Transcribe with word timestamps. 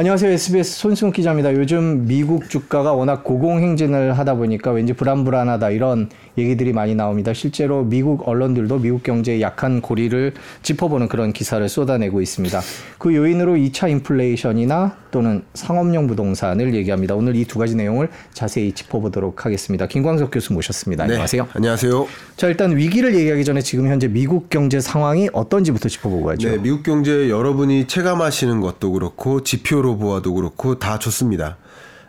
안녕하세요. 0.00 0.30
SBS 0.30 0.78
손승욱 0.78 1.12
기자입니다. 1.12 1.52
요즘 1.54 2.06
미국 2.06 2.48
주가가 2.48 2.92
워낙 2.92 3.24
고공행진을 3.24 4.16
하다 4.16 4.36
보니까 4.36 4.70
왠지 4.70 4.92
불안불안하다 4.92 5.70
이런 5.70 6.08
얘기들이 6.38 6.72
많이 6.72 6.94
나옵니다. 6.94 7.34
실제로 7.34 7.82
미국 7.82 8.28
언론들도 8.28 8.78
미국 8.78 9.02
경제의 9.02 9.42
약한 9.42 9.80
고리를 9.80 10.34
짚어보는 10.62 11.08
그런 11.08 11.32
기사를 11.32 11.68
쏟아내고 11.68 12.20
있습니다. 12.22 12.60
그 12.98 13.12
요인으로 13.12 13.54
2차 13.56 13.90
인플레이션이나 13.90 14.96
또는 15.10 15.42
상업용 15.54 16.06
부동산을 16.06 16.74
얘기합니다. 16.74 17.16
오늘 17.16 17.34
이 17.34 17.44
두 17.44 17.58
가지 17.58 17.74
내용을 17.74 18.08
자세히 18.32 18.70
짚어보도록 18.72 19.46
하겠습니다. 19.46 19.88
김광석 19.88 20.30
교수 20.30 20.52
모셨습니다. 20.52 21.06
네, 21.06 21.14
안녕하세요. 21.14 21.48
안녕하세요. 21.54 22.06
자, 22.36 22.46
일단 22.46 22.76
위기를 22.76 23.16
얘기하기 23.16 23.42
전에 23.44 23.62
지금 23.62 23.88
현재 23.88 24.06
미국 24.06 24.48
경제 24.50 24.78
상황이 24.80 25.28
어떤지부터 25.32 25.88
짚어보고 25.88 26.26
가죠. 26.26 26.50
네, 26.50 26.58
미국 26.58 26.84
경제 26.84 27.30
여러분이 27.30 27.88
체감하시는 27.88 28.60
것도 28.60 28.92
그렇고 28.92 29.42
지표로 29.42 29.87
보아도 29.96 30.34
그렇고 30.34 30.78
다 30.78 30.98
좋습니다. 30.98 31.56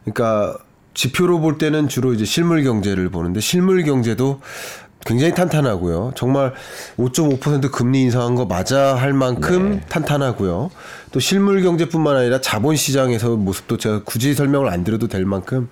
그러니까 0.04 0.58
지표로 0.94 1.40
볼 1.40 1.58
때는 1.58 1.88
주로 1.88 2.14
이제 2.14 2.26
실물 2.26 2.64
경제를 2.64 3.10
보는데 3.10 3.40
실물 3.40 3.84
경제도 3.84 4.42
굉장히 5.06 5.34
탄탄하고요. 5.34 6.12
정말 6.16 6.54
5.5% 6.98 7.72
금리 7.72 8.02
인상한 8.02 8.36
거 8.36 8.46
맞아 8.46 8.96
할 8.96 9.14
만큼 9.14 9.72
네. 9.76 9.82
탄탄하고요. 9.88 10.72
또 11.12 11.20
실물 11.20 11.62
경제뿐만 11.62 12.18
아니라 12.18 12.42
자본 12.42 12.76
시장에서 12.76 13.38
모습도 13.38 13.78
제가 13.78 14.04
굳이 14.04 14.34
설명을 14.34 14.68
안 14.70 14.84
드려도 14.84 15.08
될 15.08 15.26
만큼 15.26 15.70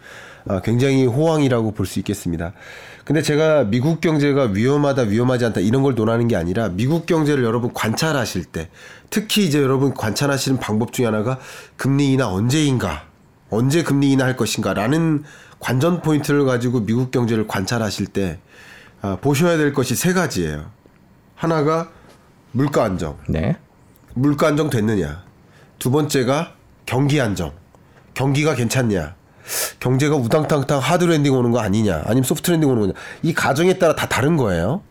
아, 0.48 0.62
굉장히 0.62 1.06
호황이라고 1.06 1.72
볼 1.74 1.86
수 1.86 2.00
있겠습니다. 2.00 2.54
근데 3.08 3.22
제가 3.22 3.64
미국 3.64 4.02
경제가 4.02 4.48
위험하다, 4.48 5.04
위험하지 5.04 5.46
않다 5.46 5.62
이런 5.62 5.82
걸 5.82 5.96
논하는 5.96 6.28
게 6.28 6.36
아니라 6.36 6.68
미국 6.68 7.06
경제를 7.06 7.46
여러분 7.46 7.72
관찰하실 7.74 8.44
때 8.44 8.68
특히 9.10 9.46
이제 9.46 9.62
여러분 9.62 9.94
관찰하시는 9.94 10.60
방법 10.60 10.92
중에 10.92 11.06
하나가 11.06 11.40
금리 11.78 12.12
인하 12.12 12.28
언제인가 12.28 13.06
언제 13.50 13.82
금리 13.82 14.12
인하할 14.12 14.36
것인가라는 14.36 15.24
관전 15.62 16.02
포인트를 16.02 16.44
가지고 16.44 16.82
미국 16.82 17.10
경제를 17.12 17.48
관찰하실 17.48 18.08
때 18.08 18.40
아, 19.02 19.18
보셔야 19.22 19.56
될 19.56 19.72
것이 19.72 19.96
세 19.96 20.12
가지예요. 20.12 20.70
하나가 21.34 21.90
물가 22.52 22.84
안정. 22.84 23.18
네. 23.30 23.56
물가 24.16 24.48
안정 24.48 24.70
됐느냐. 24.70 25.24
두 25.80 25.92
번째가 25.92 26.56
경기 26.86 27.22
안정. 27.22 27.54
경기가 28.16 28.54
괜찮냐. 28.54 29.16
경제가 29.80 30.16
우당탕탕 30.16 30.80
hard 30.80 31.06
landing 31.06 31.34
오는 31.34 31.52
거 31.52 31.60
아니냐. 31.60 32.04
아니면 32.06 32.24
soft 32.24 32.52
landing 32.52 32.70
오는 32.70 32.82
거냐. 32.82 32.94
이 33.24 33.34
가정에 33.34 33.78
따라 33.78 33.96
다 33.96 34.08
다른 34.08 34.38
거예요. 34.38 34.82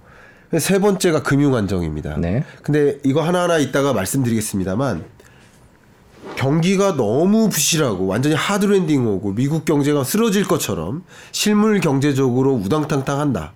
세 0.59 0.79
번째가 0.79 1.23
금융 1.23 1.55
안정입니다. 1.55 2.17
네. 2.19 2.45
근데 2.62 2.99
이거 3.05 3.23
하나하나 3.23 3.59
이따가 3.59 3.93
말씀드리겠습니다만 3.93 5.05
경기가 6.37 6.97
너무 6.97 7.49
부실하고 7.49 8.07
완전히 8.07 8.34
하드랜딩 8.34 9.07
오고 9.07 9.34
미국 9.34 9.65
경제가 9.65 10.05
쓰러질 10.05 10.47
것처럼 10.47 11.03
실물 11.33 11.81
경제적으로 11.81 12.55
우당탕탕한다. 12.55 13.55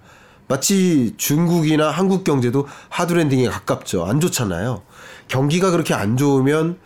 마치 0.48 1.14
중국이나 1.16 1.90
한국 1.90 2.24
경제도 2.24 2.66
하드랜딩에 2.88 3.48
가깝죠. 3.48 4.04
안 4.06 4.18
좋잖아요. 4.20 4.82
경기가 5.30 5.70
그렇게 5.70 5.94
안 5.94 6.16
좋으면 6.16 6.76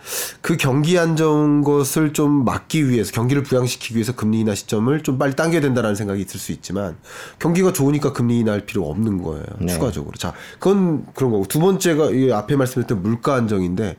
그 0.42 0.58
경기 0.58 0.98
안정 0.98 1.62
것을 1.62 2.12
좀 2.12 2.44
막기 2.44 2.90
위해서 2.90 3.10
경기를 3.10 3.42
부양시키기 3.42 3.94
위해서 3.94 4.14
금리 4.14 4.40
인하 4.40 4.54
시점을 4.54 5.02
좀 5.02 5.16
빨리 5.16 5.34
당겨야 5.34 5.62
된다라는 5.62 5.96
생각이 5.96 6.20
있을 6.20 6.38
수 6.38 6.52
있지만 6.52 6.96
경기가 7.38 7.72
좋으니까 7.72 8.12
금리 8.12 8.38
인하할 8.40 8.66
필요 8.66 8.88
없는 8.90 9.22
거예요. 9.22 9.44
네. 9.60 9.72
추가적으로. 9.72 10.12
자, 10.18 10.34
그건 10.58 11.06
그런 11.14 11.30
거고 11.32 11.46
두 11.46 11.58
번째가 11.58 12.10
이 12.10 12.32
앞에 12.32 12.56
말씀드렸던 12.56 13.02
물가 13.02 13.34
안정인데 13.34 13.96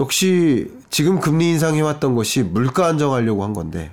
역시 0.00 0.68
지금 0.90 1.20
금리 1.20 1.50
인상해 1.50 1.80
왔던 1.80 2.16
것이 2.16 2.42
물가 2.42 2.86
안정하려고 2.86 3.44
한 3.44 3.52
건데 3.52 3.92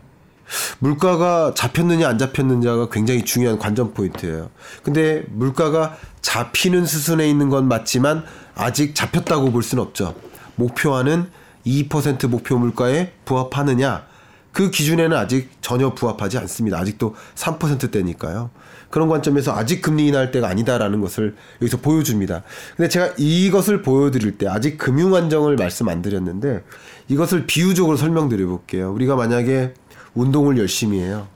물가가 0.79 1.53
잡혔느냐 1.56 2.07
안 2.09 2.17
잡혔느냐가 2.17 2.90
굉장히 2.90 3.23
중요한 3.23 3.59
관전 3.59 3.94
포인트예요. 3.94 4.50
근데 4.81 5.23
물가가 5.29 5.97
잡히는 6.22 6.88
수순에 6.88 7.29
있는 7.29 7.50
건 7.50 7.67
맞지만 7.67 8.23
아직 8.56 8.96
잡혔다고 8.96 9.52
볼 9.52 9.64
수는 9.64 9.84
없죠. 9.84 10.16
목표하는 10.56 11.30
2% 11.66 12.28
목표 12.28 12.58
물가에 12.58 13.12
부합하느냐 13.25 14.06
그 14.52 14.69
기준에는 14.69 15.18
아직 15.18 15.50
전혀 15.62 15.94
부합하지 15.96 16.38
않습니다. 16.38 16.78
아직도 16.78 17.16
3%대니까요. 17.36 18.52
그런 18.91 19.09
관점에서 19.09 19.56
아직 19.56 19.81
금리 19.81 20.08
인하할 20.08 20.31
때가 20.31 20.47
아니다라는 20.47 21.02
것을 21.02 21.36
여기서 21.59 21.78
보여줍니다. 21.78 22.44
근데 22.78 22.88
제가 22.90 23.14
이것을 23.18 23.81
보여드릴 23.81 24.38
때 24.38 24.47
아직 24.47 24.78
금융 24.78 25.16
안정을 25.16 25.56
말씀 25.56 25.90
안 25.90 26.03
드렸는데 26.03 26.64
이것을 27.08 27.47
비유적으로 27.47 27.97
설명드려 27.97 28.46
볼게요. 28.46 28.94
우리가 28.94 29.16
만약에 29.16 29.74
운동을 30.14 30.59
열심히 30.59 31.00
해요. 31.00 31.28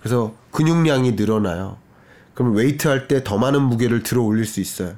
그래서 0.00 0.34
근육량이 0.50 1.12
늘어나요. 1.12 1.78
그럼 2.34 2.54
웨이트 2.54 2.86
할 2.88 3.08
때 3.08 3.24
더 3.24 3.38
많은 3.38 3.62
무게를 3.62 4.02
들어 4.02 4.22
올릴 4.22 4.44
수 4.44 4.60
있어요. 4.60 4.92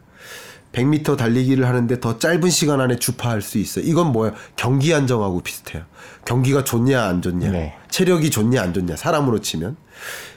100m 0.76 1.16
달리기를 1.16 1.66
하는데 1.66 2.00
더 2.00 2.18
짧은 2.18 2.50
시간 2.50 2.80
안에 2.80 2.96
주파할 2.96 3.40
수 3.40 3.56
있어요. 3.58 3.84
이건 3.86 4.12
뭐예요? 4.12 4.34
경기 4.56 4.92
안정하고 4.92 5.40
비슷해요. 5.40 5.84
경기가 6.26 6.64
좋냐 6.64 7.02
안 7.02 7.22
좋냐, 7.22 7.50
네. 7.50 7.76
체력이 7.88 8.30
좋냐 8.30 8.60
안 8.60 8.74
좋냐 8.74 8.96
사람으로 8.96 9.40
치면. 9.40 9.76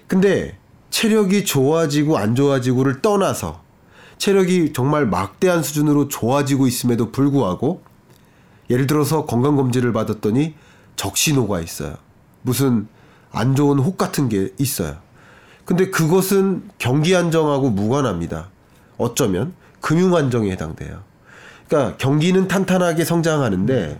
근데 0.07 0.57
체력이 0.91 1.43
좋아지고 1.43 2.17
안 2.17 2.35
좋아지고를 2.35 3.01
떠나서 3.01 3.61
체력이 4.17 4.73
정말 4.73 5.05
막대한 5.05 5.61
수준으로 5.61 6.07
좋아지고 6.07 6.67
있음에도 6.67 7.11
불구하고 7.11 7.83
예를 8.69 8.87
들어서 8.87 9.25
건강 9.25 9.55
검진을 9.57 9.91
받았더니 9.91 10.55
적신호가 10.95 11.59
있어요. 11.61 11.95
무슨 12.41 12.87
안 13.31 13.55
좋은 13.55 13.77
혹 13.79 13.97
같은 13.97 14.29
게 14.29 14.53
있어요. 14.57 14.97
근데 15.65 15.89
그것은 15.89 16.69
경기 16.77 17.15
안정하고 17.15 17.69
무관합니다. 17.69 18.49
어쩌면 18.97 19.53
금융 19.81 20.15
안정에 20.15 20.51
해당돼요. 20.51 21.03
그러니까 21.67 21.97
경기는 21.97 22.47
탄탄하게 22.47 23.05
성장하는데 23.05 23.99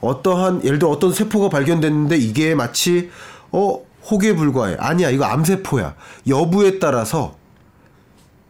어떠한 0.00 0.64
예를 0.64 0.78
들어 0.78 0.90
어떤 0.90 1.12
세포가 1.12 1.48
발견됐는데 1.48 2.16
이게 2.16 2.54
마치 2.54 3.10
어 3.52 3.80
혹에 4.10 4.34
불과해 4.34 4.76
아니야 4.78 5.10
이거 5.10 5.24
암세포야 5.24 5.94
여부에 6.28 6.78
따라서 6.78 7.36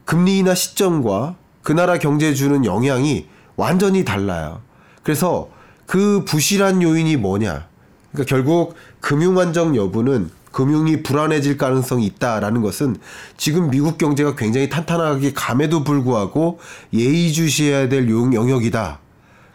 금리 0.05 0.39
인하 0.39 0.55
시점과 0.55 1.37
그 1.63 1.73
나라 1.73 1.99
경제에 1.99 2.35
주는 2.35 2.65
영향이 2.65 3.27
완전히 3.57 4.05
달라요. 4.05 4.61
그래서 5.03 5.49
그 5.87 6.25
부실한 6.25 6.83
요인이 6.83 7.17
뭐냐? 7.17 7.67
그러니까 8.13 8.29
결국 8.29 8.75
금융 9.01 9.39
안정 9.39 9.77
여부는 9.77 10.31
금융이 10.57 11.03
불안해질 11.03 11.59
가능성이 11.59 12.07
있다라는 12.07 12.63
것은 12.63 12.97
지금 13.37 13.69
미국 13.69 13.99
경제가 13.99 14.37
굉장히 14.37 14.71
탄탄하게 14.71 15.35
감에도 15.35 15.85
불구하고 15.85 16.61
예의주시해야 16.95 17.91
될 17.91 18.09
영역이다. 18.09 18.99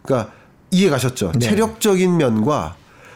그러니까 0.04 0.32
이해 0.70 0.92
가셨죠? 0.92 1.32
네. 1.32 1.40
체력적인 1.40 2.18
면과 2.18 2.76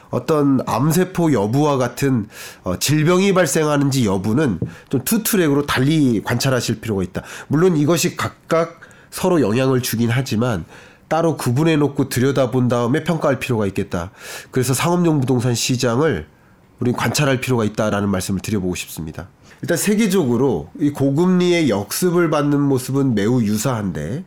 어떤 0.09 0.61
암세포 0.65 1.31
여부와 1.31 1.77
같은 1.77 2.27
어, 2.63 2.79
질병이 2.79 3.35
발생하는지 3.35 4.07
여부는 4.07 4.59
좀 4.89 5.01
two 5.05 5.21
track으로 5.21 5.67
달리 5.67 6.23
관찰하실 6.23 6.81
필요가 6.81 7.03
있다. 7.03 7.21
물론 7.47 7.77
이것이 7.77 8.17
각각 8.17 8.79
서로 9.11 9.41
영향을 9.41 9.83
주긴 9.83 10.09
하지만 10.09 10.65
따로 11.07 11.37
구분해 11.37 11.75
놓고 11.75 12.09
들여다본 12.09 12.67
다음에 12.67 13.03
평가할 13.03 13.37
필요가 13.37 13.67
있겠다. 13.67 14.09
그래서 14.49 14.73
상업용 14.73 15.19
부동산 15.19 15.53
시장을 15.53 16.33
우리 16.79 16.91
관찰할 16.91 17.41
필요가 17.41 17.63
있다라는 17.63 18.09
말씀을 18.09 18.41
드려보고 18.41 18.75
싶습니다. 18.75 19.27
일단 19.61 19.77
세계적으로 19.77 20.69
이 20.79 20.89
고금리의 20.89 21.69
역습을 21.69 22.29
받는 22.29 22.59
모습은 22.59 23.15
매우 23.15 23.41
유사한데, 23.41 24.23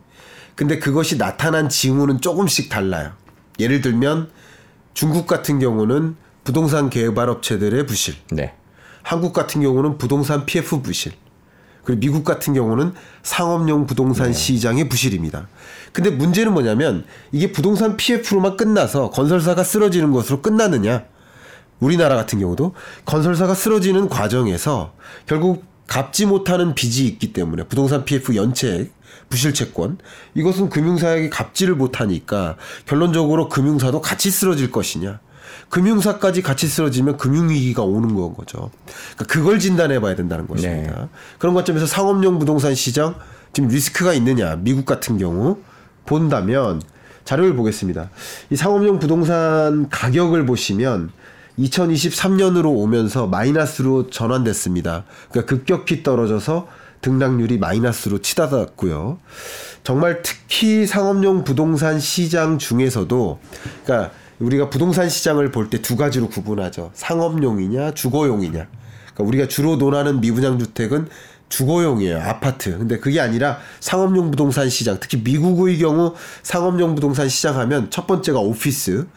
근데 0.55 0.79
그것이 0.79 1.17
나타난 1.17 1.69
징후는 1.69 2.21
조금씩 2.21 2.69
달라요. 2.69 3.13
예를 3.59 3.81
들면 3.81 4.29
중국 4.93 5.27
같은 5.27 5.59
경우는 5.59 6.15
부동산 6.43 6.89
개발 6.89 7.29
업체들의 7.29 7.85
부실, 7.85 8.15
네. 8.31 8.53
한국 9.03 9.33
같은 9.33 9.61
경우는 9.61 9.97
부동산 9.97 10.45
PF 10.45 10.81
부실, 10.81 11.13
그리고 11.83 11.99
미국 11.99 12.23
같은 12.23 12.53
경우는 12.53 12.93
상업용 13.23 13.85
부동산 13.85 14.27
네. 14.27 14.33
시장의 14.33 14.89
부실입니다. 14.89 15.47
근데 15.93 16.09
문제는 16.09 16.53
뭐냐면 16.53 17.05
이게 17.31 17.51
부동산 17.51 17.97
PF로만 17.97 18.57
끝나서 18.57 19.09
건설사가 19.11 19.63
쓰러지는 19.63 20.11
것으로 20.11 20.41
끝나느냐? 20.41 21.05
우리나라 21.79 22.15
같은 22.15 22.39
경우도 22.39 22.73
건설사가 23.05 23.53
쓰러지는 23.53 24.09
과정에서 24.09 24.93
결국 25.25 25.65
갚지 25.87 26.25
못하는 26.25 26.75
빚이 26.75 27.07
있기 27.07 27.33
때문에 27.33 27.63
부동산 27.63 28.05
PF 28.05 28.35
연체액, 28.35 28.93
부실채권 29.29 29.97
이것은 30.35 30.69
금융사에게 30.69 31.29
갚지를 31.29 31.75
못하니까 31.75 32.57
결론적으로 32.85 33.49
금융사도 33.49 34.01
같이 34.01 34.29
쓰러질 34.29 34.71
것이냐. 34.71 35.19
금융사까지 35.69 36.41
같이 36.41 36.67
쓰러지면 36.67 37.17
금융위기가 37.17 37.83
오는 37.83 38.15
건 38.15 38.33
거죠. 38.33 38.71
그러니까 39.15 39.25
그걸 39.25 39.59
진단해 39.59 39.99
봐야 39.99 40.15
된다는 40.15 40.47
것입니다. 40.47 41.01
네. 41.01 41.07
그런 41.37 41.53
관점에서 41.53 41.85
상업용 41.85 42.39
부동산 42.39 42.75
시장 42.75 43.15
지금 43.53 43.69
리스크가 43.69 44.13
있느냐. 44.13 44.55
미국 44.57 44.85
같은 44.85 45.17
경우 45.17 45.57
본다면 46.05 46.81
자료를 47.23 47.55
보겠습니다. 47.55 48.09
이 48.49 48.55
상업용 48.55 48.99
부동산 48.99 49.89
가격을 49.89 50.45
보시면 50.45 51.11
2023년으로 51.59 52.65
오면서 52.67 53.27
마이너스로 53.27 54.09
전환됐습니다. 54.09 55.03
그러니까 55.29 55.49
급격히 55.49 56.03
떨어져서 56.03 56.67
등락률이 57.01 57.57
마이너스로 57.57 58.19
치닫았고요. 58.21 59.19
정말 59.83 60.21
특히 60.21 60.85
상업용 60.85 61.43
부동산 61.43 61.99
시장 61.99 62.57
중에서도 62.57 63.39
그러니까 63.85 64.11
우리가 64.39 64.69
부동산 64.69 65.09
시장을 65.09 65.51
볼 65.51 65.69
때 65.69 65.81
두 65.81 65.95
가지로 65.95 66.29
구분하죠. 66.29 66.91
상업용이냐, 66.93 67.93
주거용이냐. 67.93 68.67
그러니까 69.13 69.23
우리가 69.23 69.47
주로 69.47 69.75
논하는 69.75 70.21
미분양 70.21 70.59
주택은 70.59 71.07
주거용이에요. 71.49 72.19
아파트. 72.21 72.77
근데 72.77 72.99
그게 72.99 73.19
아니라 73.19 73.57
상업용 73.79 74.29
부동산 74.31 74.69
시장, 74.69 74.97
특히 74.99 75.17
미국의 75.23 75.79
경우 75.79 76.13
상업용 76.43 76.95
부동산 76.95 77.27
시장 77.27 77.57
하면 77.57 77.89
첫 77.89 78.05
번째가 78.07 78.39
오피스, 78.39 79.07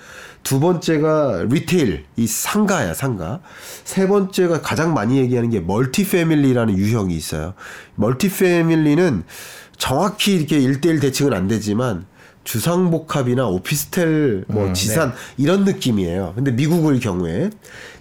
두 0.43 0.59
번째가 0.61 1.47
retail, 1.49 2.05
이 2.17 2.27
상가야, 2.27 2.95
상가. 2.95 3.41
세 3.85 4.07
번째가 4.09 4.61
가장 4.61 4.93
많이 4.93 5.19
얘기하는 5.19 5.51
게 5.51 5.61
multi 5.61 6.09
family라는 6.09 6.77
유형이 6.77 7.15
있어요. 7.17 7.55
multi 7.95 8.29
family는 8.31 9.23
정확히 9.79 10.35
이렇게 10.35 10.59
일대일 10.59 11.01
대칭은 11.01 11.33
안 11.33 11.49
되지만 11.49 12.07
주상복합이나 12.45 13.47
오피스텔 13.47 14.45
뭐 14.49 14.67
음, 14.67 14.75
지산 14.75 15.11
네. 15.11 15.15
이런 15.37 15.65
느낌이에요. 15.65 16.33
근데 16.35 16.51
미국의 16.51 16.99
경우에 16.99 17.51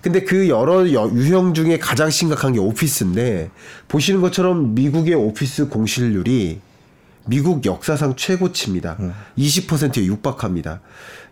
근데 0.01 0.23
그 0.23 0.49
여러 0.49 0.91
여- 0.93 1.11
유형 1.13 1.53
중에 1.53 1.77
가장 1.77 2.09
심각한 2.09 2.53
게 2.53 2.59
오피스인데 2.59 3.51
보시는 3.87 4.19
것처럼 4.21 4.73
미국의 4.73 5.13
오피스 5.13 5.67
공실률이 5.69 6.59
미국 7.27 7.65
역사상 7.65 8.15
최고치입니다. 8.15 8.97
20%에 9.37 10.05
육박합니다. 10.05 10.81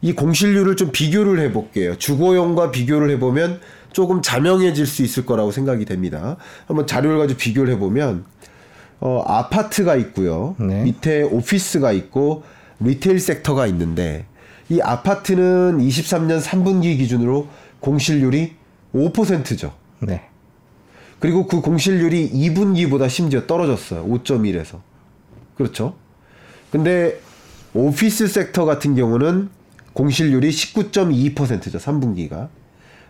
이 0.01 0.13
공실률을 0.13 0.75
좀 0.75 0.91
비교를 0.91 1.39
해볼게요. 1.39 1.97
주거용과 1.97 2.71
비교를 2.71 3.09
해보면 3.11 3.59
조금 3.91 4.21
자명해질 4.21 4.85
수 4.85 5.03
있을 5.03 5.25
거라고 5.25 5.51
생각이 5.51 5.85
됩니다. 5.85 6.37
한번 6.67 6.87
자료를 6.87 7.17
가지고 7.17 7.37
비교를 7.37 7.73
해보면 7.73 8.25
어, 9.01 9.23
아파트가 9.25 9.95
있고요. 9.95 10.55
네. 10.59 10.83
밑에 10.83 11.23
오피스가 11.23 11.91
있고 11.93 12.43
리테일 12.79 13.19
섹터가 13.19 13.67
있는데 13.67 14.25
이 14.69 14.79
아파트는 14.81 15.79
23년 15.79 16.41
3분기 16.41 16.97
기준으로 16.97 17.47
공실률이 17.79 18.55
5%죠. 18.93 19.73
네. 19.99 20.23
그리고 21.19 21.47
그 21.47 21.61
공실률이 21.61 22.31
2분기보다 22.31 23.09
심지어 23.09 23.45
떨어졌어요. 23.47 24.05
5.1에서. 24.05 24.79
그렇죠. 25.55 25.95
근데 26.71 27.19
오피스 27.73 28.27
섹터 28.27 28.65
같은 28.65 28.95
경우는 28.95 29.49
공실률이 30.03 30.49
19.2%죠. 30.49 31.77
3분기가. 31.77 32.47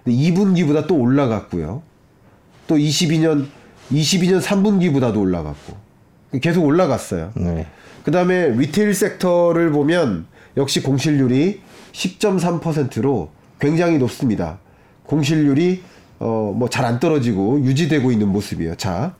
2분기보다 0.07 0.87
또 0.87 0.95
올라갔고요. 0.95 1.83
또 2.65 2.77
22년 2.77 3.45
22년 3.91 4.41
3분기보다도 4.41 5.17
올라갔고. 5.19 5.77
계속 6.41 6.65
올라갔어요. 6.65 7.31
네. 7.35 7.67
그 8.03 8.09
다음에 8.09 8.49
리테일 8.49 8.95
섹터를 8.95 9.71
보면 9.71 10.25
역시 10.57 10.81
공실률이 10.81 11.61
10.3%로 11.91 13.29
굉장히 13.59 13.99
높습니다. 13.99 14.57
공실률이 15.05 15.83
어 16.17 16.53
뭐 16.57 16.69
잘 16.69 16.85
안 16.85 16.99
떨어지고 16.99 17.61
유지되고 17.65 18.11
있는 18.11 18.29
모습이에요. 18.29 18.75
자, 18.75 19.15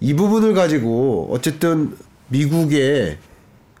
이 0.00 0.12
부분을 0.12 0.52
가지고 0.52 1.28
어쨌든 1.32 1.96
미국의 2.28 3.16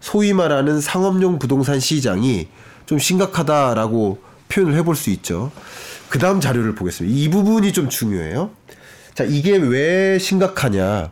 소위 0.00 0.32
말하는 0.32 0.80
상업용 0.80 1.38
부동산 1.38 1.78
시장이 1.80 2.48
좀 2.86 2.98
심각하다라고 2.98 4.18
표현을 4.48 4.74
해볼 4.78 4.96
수 4.96 5.10
있죠. 5.10 5.50
그 6.08 6.18
다음 6.18 6.40
자료를 6.40 6.74
보겠습니다. 6.74 7.16
이 7.16 7.28
부분이 7.28 7.72
좀 7.72 7.88
중요해요. 7.88 8.50
자, 9.14 9.24
이게 9.24 9.56
왜 9.56 10.18
심각하냐. 10.18 11.10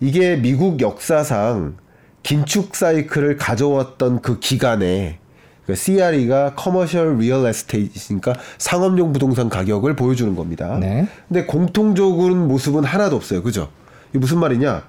이게 0.00 0.36
미국 0.36 0.80
역사상 0.80 1.76
긴축 2.22 2.74
사이클을 2.74 3.36
가져왔던 3.36 4.20
그 4.20 4.38
기간에 4.38 5.18
그 5.66 5.74
CRE가 5.74 6.54
commercial 6.54 7.16
real 7.18 7.46
estate니까 7.46 8.34
상업용 8.58 9.12
부동산 9.12 9.48
가격을 9.48 9.96
보여주는 9.96 10.34
겁니다. 10.34 10.76
네. 10.78 11.06
근데 11.28 11.46
공통적인 11.46 12.48
모습은 12.48 12.84
하나도 12.84 13.16
없어요. 13.16 13.42
그죠? 13.42 13.70
이게 14.10 14.18
무슨 14.18 14.40
말이냐? 14.40 14.84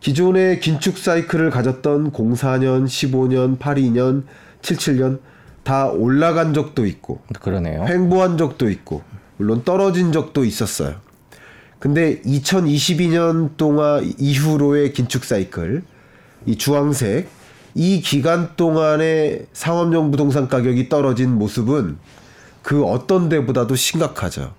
기존의 0.00 0.60
긴축 0.60 0.98
사이클을 0.98 1.50
가졌던 1.50 2.12
04년, 2.12 2.86
15년, 2.86 3.58
82년, 3.58 4.24
77년 4.60 5.20
다 5.62 5.88
올라간 5.88 6.54
적도 6.54 6.86
있고 6.86 7.20
그러네요. 7.40 7.84
횡보한 7.86 8.36
적도 8.38 8.70
있고 8.70 9.02
물론 9.36 9.62
떨어진 9.64 10.12
적도 10.12 10.44
있었어요. 10.44 10.96
근데 11.78 12.20
2022년 12.22 13.56
동안 13.56 14.12
이후로의 14.18 14.92
긴축 14.92 15.24
사이클 15.24 15.82
이 16.46 16.56
주황색 16.56 17.28
이 17.74 18.00
기간 18.00 18.54
동안의 18.56 19.46
상업용 19.52 20.10
부동산 20.10 20.48
가격이 20.48 20.88
떨어진 20.88 21.32
모습은 21.32 21.98
그 22.62 22.84
어떤 22.84 23.28
데보다도 23.28 23.74
심각하죠. 23.74 24.54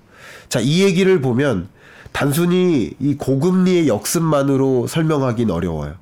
자, 0.49 0.59
이 0.59 0.83
얘기를 0.83 1.21
보면 1.21 1.69
단순히 2.11 2.93
이 2.99 3.15
고금리의 3.15 3.87
역습만으로 3.87 4.87
설명하긴 4.87 5.49
어려워요. 5.51 5.95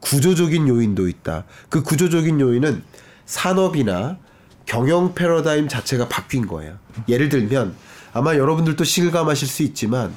구조적인 0.00 0.68
요인도 0.68 1.08
있다. 1.08 1.44
그 1.68 1.82
구조적인 1.82 2.40
요인은 2.40 2.82
산업이나 3.24 4.18
경영 4.66 5.14
패러다임 5.14 5.68
자체가 5.68 6.08
바뀐 6.08 6.46
거예요. 6.46 6.78
예를 7.08 7.28
들면 7.28 7.74
아마 8.12 8.34
여러분들도 8.36 8.82
실감하실 8.84 9.48
수 9.48 9.62
있지만 9.62 10.14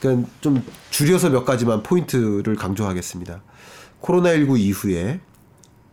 그러니까 0.00 0.28
좀 0.40 0.62
줄여서 0.90 1.30
몇 1.30 1.44
가지만 1.44 1.82
포인트를 1.82 2.54
강조하겠습니다. 2.56 3.42
코로나19 4.02 4.58
이후에 4.58 5.20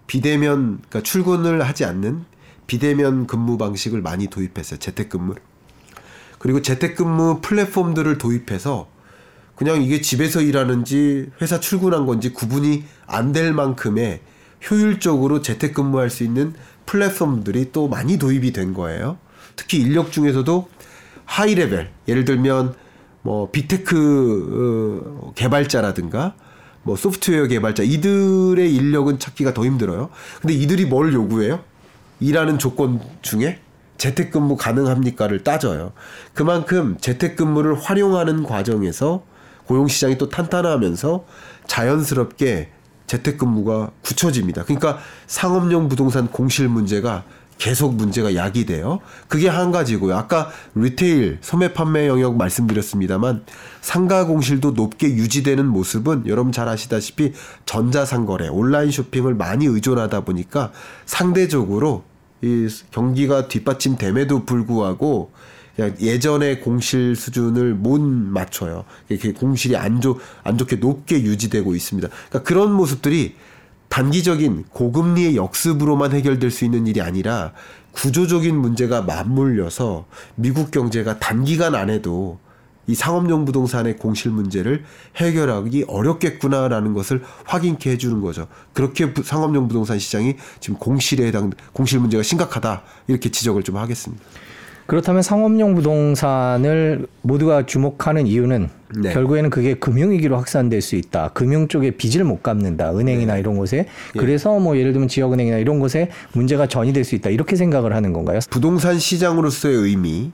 비대면 0.08 0.82
그러니까 0.90 1.02
출근을 1.02 1.62
하지 1.66 1.86
않는 1.86 2.26
비대면 2.68 3.28
근무 3.28 3.58
방식을 3.58 4.02
많이 4.02 4.28
도입했어요. 4.28 4.80
재택근무. 4.80 5.36
그리고 6.40 6.62
재택근무 6.62 7.40
플랫폼들을 7.42 8.18
도입해서 8.18 8.90
그냥 9.56 9.82
이게 9.82 10.02
집에서 10.02 10.42
일하는지 10.42 11.30
회사 11.42 11.60
출근한 11.60 12.06
건지 12.06 12.34
구분이 12.34 12.84
안 13.06 13.32
될 13.32 13.54
만큼의 13.54 14.22
효율적으로 14.70 15.42
재택근무할 15.42 16.10
수 16.10 16.24
있는 16.24 16.54
플랫폼들이 16.92 17.72
또 17.72 17.88
많이 17.88 18.18
도입이 18.18 18.52
된 18.52 18.74
거예요. 18.74 19.18
특히 19.56 19.80
인력 19.80 20.12
중에서도 20.12 20.68
high 21.24 21.56
level 21.56 21.90
예를 22.10 22.26
들면 22.26 22.76
뭐 23.22 23.50
big 23.50 24.23
tech 24.23 25.22
어, 25.24 25.32
개발자라든가 25.36 26.34
뭐 26.84 26.98
소프트웨어 26.98 27.48
개발자 27.48 27.84
이들의 27.84 28.76
인력은 28.76 29.20
찾기가 29.20 29.54
더 29.54 29.64
힘들어요. 29.64 30.10
근데 30.42 30.54
이들이 30.54 30.86
뭘 30.86 31.14
요구해요? 31.14 31.64
일하는 32.20 32.60
조건 32.60 33.00
중에 33.22 33.60
재택근무 33.98 34.58
가능합니까를 34.58 35.46
따져요. 35.46 35.94
그만큼 36.34 36.98
재택근무를 37.00 37.76
활용하는 37.76 38.44
과정에서 38.44 39.24
고용시장이 39.66 40.18
또 40.18 40.28
탄탄하면서 40.28 41.26
자연스럽게 41.68 42.70
재택근무가 43.12 43.92
굳혀집니다. 44.04 44.64
그러니까 44.64 45.00
상업용 45.28 45.90
부동산 45.90 46.28
공실 46.28 46.70
문제가 46.70 47.26
계속 47.58 47.94
문제가 47.96 48.34
야기돼요. 48.36 49.00
그게 49.28 49.48
한 49.50 49.72
가지고요. 49.72 50.16
아까 50.16 50.50
리테일 50.74 51.38
소매 51.42 51.74
판매 51.74 52.08
영역 52.08 52.38
말씀드렸습니다만 52.38 53.44
상가 53.82 54.26
공실도 54.26 54.72
높게 54.72 55.08
유지되는 55.10 55.68
모습은 55.68 56.24
여러분 56.26 56.52
잘 56.52 56.70
아시다시피 56.70 57.34
전자상거래, 57.66 58.48
온라인 58.48 58.90
쇼핑을 58.90 59.36
많이 59.36 59.66
의존하다 59.66 60.22
보니까 60.22 60.72
상대적으로 61.06 62.04
이 62.42 62.68
경기가 62.92 63.48
뒷받침됨에도 63.48 64.46
불구하고 64.46 65.32
그냥 65.76 65.96
예전의 66.00 66.62
공실 66.62 67.16
수준을 67.16 67.74
못 67.76 68.00
맞춰요. 68.02 68.84
이렇게 69.10 69.32
공실이 69.34 69.76
안, 69.78 70.02
좋, 70.02 70.20
안 70.44 70.58
좋게 70.58 70.78
높게 70.78 71.22
유지되고 71.22 71.76
있습니다. 71.76 72.10
그러니까 72.10 72.44
그런 72.48 72.74
모습들이 72.74 73.36
단기적인 73.90 74.66
고금리의 74.70 75.36
역습으로만 75.36 76.14
해결될 76.14 76.50
수 76.52 76.64
있는 76.66 76.88
일이 76.88 77.02
아니라 77.02 77.52
구조적인 77.92 78.56
문제가 78.56 79.02
맞물려서 79.02 80.06
미국 80.36 80.72
경제가 80.72 81.20
단기간 81.20 81.76
안에도 81.76 82.40
이 82.88 82.96
상업용 82.96 83.46
부동산의 83.46 83.98
공실 83.98 84.32
문제를 84.32 84.84
해결하기 85.18 85.86
어렵겠구나라는 85.88 86.94
것을 86.94 87.22
확인케 87.46 87.92
해주는 87.92 88.22
거죠. 88.22 88.48
그렇게 88.74 89.14
부- 89.14 89.24
상업용 89.24 89.68
부동산 89.68 90.00
시장이 90.00 90.36
지금 90.60 90.78
공실에 90.80 91.28
해당 91.28 91.52
공실 91.74 92.00
문제가 92.00 92.24
심각하다 92.24 92.82
이렇게 93.08 93.30
지적을 93.30 93.64
좀 93.64 93.78
하겠습니다. 93.78 94.24
그렇다면 94.92 95.22
상업용 95.22 95.74
부동산을 95.74 97.08
모두가 97.22 97.66
주목하는 97.66 98.28
이유는 98.28 98.68
네. 98.98 99.14
결국에는 99.14 99.50
그게 99.50 99.76
금융위기로 99.76 100.36
확산될 100.36 100.82
수 100.82 100.98
있다. 100.98 101.30
금융 101.30 101.70
쪽에 101.70 101.92
빚을 101.92 102.26
못 102.26 102.44
갚는다. 102.44 102.92
은행이나 102.92 103.38
이런 103.38 103.56
곳에. 103.56 103.88
그래서 104.18 104.60
뭐 104.60 104.76
예를 104.76 104.92
들면 104.92 105.08
지역은행이나 105.08 105.60
이런 105.60 105.80
곳에 105.80 106.10
문제가 106.34 106.68
전이될 106.68 107.06
수 107.06 107.16
있다. 107.16 107.30
이렇게 107.30 107.56
생각을 107.56 107.96
하는 107.96 108.12
건가요? 108.12 108.40
부동산 108.50 109.00
시장으로서의 109.00 109.78
의미 109.78 110.34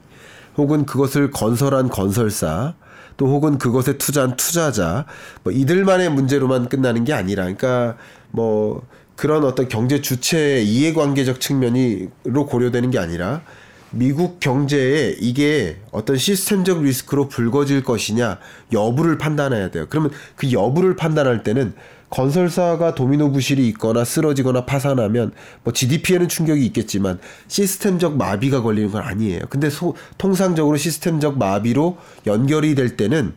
혹은 0.56 0.86
그것을 0.86 1.30
건설한 1.30 1.88
건설사 1.88 2.74
또 3.16 3.28
혹은 3.28 3.58
그것에 3.58 3.96
투자한 3.96 4.34
투자자 4.36 5.06
뭐 5.44 5.52
이들만의 5.52 6.10
문제로만 6.10 6.68
끝나는 6.68 7.04
게 7.04 7.12
아니라 7.12 7.44
그러니까 7.44 7.96
뭐 8.32 8.82
그런 9.14 9.44
어떤 9.44 9.68
경제 9.68 10.00
주체의 10.00 10.66
이해관계적 10.66 11.40
측면이로 11.40 12.46
고려되는 12.48 12.90
게 12.90 12.98
아니라 12.98 13.42
미국 13.90 14.40
경제에 14.40 15.16
이게 15.18 15.78
어떤 15.90 16.16
시스템적 16.16 16.82
리스크로 16.82 17.28
불거질 17.28 17.82
것이냐 17.82 18.38
여부를 18.72 19.18
판단해야 19.18 19.70
돼요. 19.70 19.86
그러면 19.88 20.10
그 20.36 20.52
여부를 20.52 20.96
판단할 20.96 21.42
때는 21.42 21.74
건설사가 22.10 22.94
도미노 22.94 23.32
부실이 23.32 23.66
있거나 23.68 24.04
쓰러지거나 24.04 24.64
파산하면 24.64 25.32
뭐 25.62 25.72
GDP에는 25.72 26.28
충격이 26.28 26.64
있겠지만 26.66 27.18
시스템적 27.48 28.16
마비가 28.16 28.62
걸리는 28.62 28.90
건 28.90 29.02
아니에요. 29.02 29.40
근데 29.50 29.68
소, 29.68 29.94
통상적으로 30.16 30.76
시스템적 30.76 31.38
마비로 31.38 31.98
연결이 32.26 32.74
될 32.74 32.96
때는 32.96 33.34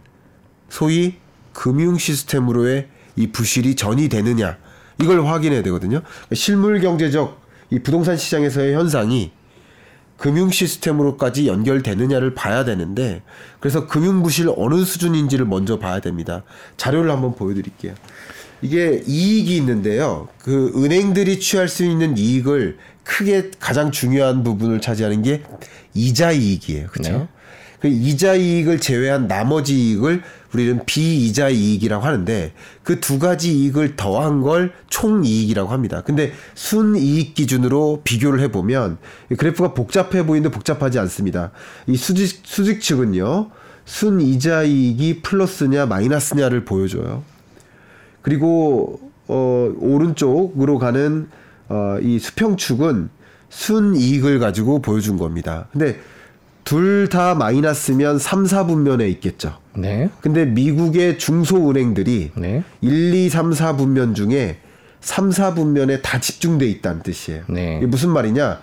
소위 0.70 1.15
금융 1.53 1.98
시스템으로의 1.98 2.88
이 3.17 3.27
부실이 3.31 3.75
전이 3.75 4.08
되느냐 4.08 4.58
이걸 5.01 5.25
확인해야 5.25 5.63
되거든요. 5.63 6.01
실물 6.34 6.79
경제적 6.79 7.41
이 7.72 7.79
부동산 7.79 8.15
시장에서의 8.15 8.74
현상이 8.74 9.31
금융 10.21 10.51
시스템으로까지 10.51 11.47
연결되느냐를 11.47 12.35
봐야 12.35 12.63
되는데 12.63 13.23
그래서 13.59 13.87
금융 13.87 14.21
부실 14.21 14.53
어느 14.55 14.85
수준인지를 14.85 15.47
먼저 15.47 15.79
봐야 15.79 15.99
됩니다. 15.99 16.43
자료를 16.77 17.09
한번 17.09 17.33
보여드릴게요. 17.33 17.95
이게 18.61 19.01
이익이 19.07 19.57
있는데요. 19.57 20.27
그 20.37 20.71
은행들이 20.75 21.39
취할 21.39 21.67
수 21.67 21.83
있는 21.83 22.19
이익을 22.19 22.77
크게 23.03 23.49
가장 23.59 23.89
중요한 23.89 24.43
부분을 24.43 24.79
차지하는 24.79 25.23
게 25.23 25.41
이자 25.95 26.31
이익이에요. 26.31 26.85
그렇죠? 26.91 27.11
네. 27.11 27.27
그 27.81 27.88
이자 27.88 28.35
이익을 28.35 28.79
제외한 28.79 29.27
나머지 29.27 29.75
이익을 29.75 30.21
우리는 30.53 30.81
비이자 30.85 31.50
이익이라고 31.50 32.05
하는데 32.05 32.53
그 32.83 33.01
두 33.01 33.19
가지 33.19 33.51
이익을 33.51 33.97
더한 33.97 34.41
걸 34.41 34.71
총이익이라고 34.89 35.69
합니다. 35.69 36.01
근데 36.05 36.31
순이익 36.53 37.33
기준으로 37.33 38.01
비교를 38.03 38.39
해보면 38.41 39.00
이 39.31 39.35
그래프가 39.35 39.73
복잡해 39.73 40.25
보이는데 40.25 40.53
복잡하지 40.53 41.00
않습니다. 41.00 41.51
이 41.88 41.97
수직, 41.97 42.41
수직 42.45 42.79
측은요. 42.81 43.50
순이자 43.83 44.63
이익이 44.63 45.21
플러스냐 45.23 45.88
마이너스냐를 45.88 46.63
보여줘요. 46.63 47.23
그리고 48.21 49.01
어, 49.27 49.73
오른쪽으로 49.79 50.77
가는 50.77 51.27
어, 51.67 51.97
이 52.01 52.19
수평축은 52.19 53.09
순이익을 53.50 54.39
가지고 54.39 54.81
보여준 54.81 55.17
겁니다. 55.17 55.67
근데 55.71 56.00
둘 56.63 57.10
다 57.10 57.36
마이너스면 57.36 58.20
3, 58.20 58.44
4분면에 58.46 59.10
있겠죠. 59.13 59.58
네. 59.75 60.10
근데 60.22 60.46
미국의 60.46 61.18
중소은행들이 61.18 62.32
네. 62.36 62.63
1, 62.82 63.13
2, 63.13 63.30
3, 63.30 63.51
4분면 63.51 64.15
중에 64.15 64.58
3사분면에 65.01 66.01
다 66.01 66.20
집중돼 66.20 66.68
있다는 66.68 67.01
뜻이에요. 67.01 67.44
네. 67.50 67.77
이게 67.77 67.86
무슨 67.88 68.10
말이냐? 68.12 68.60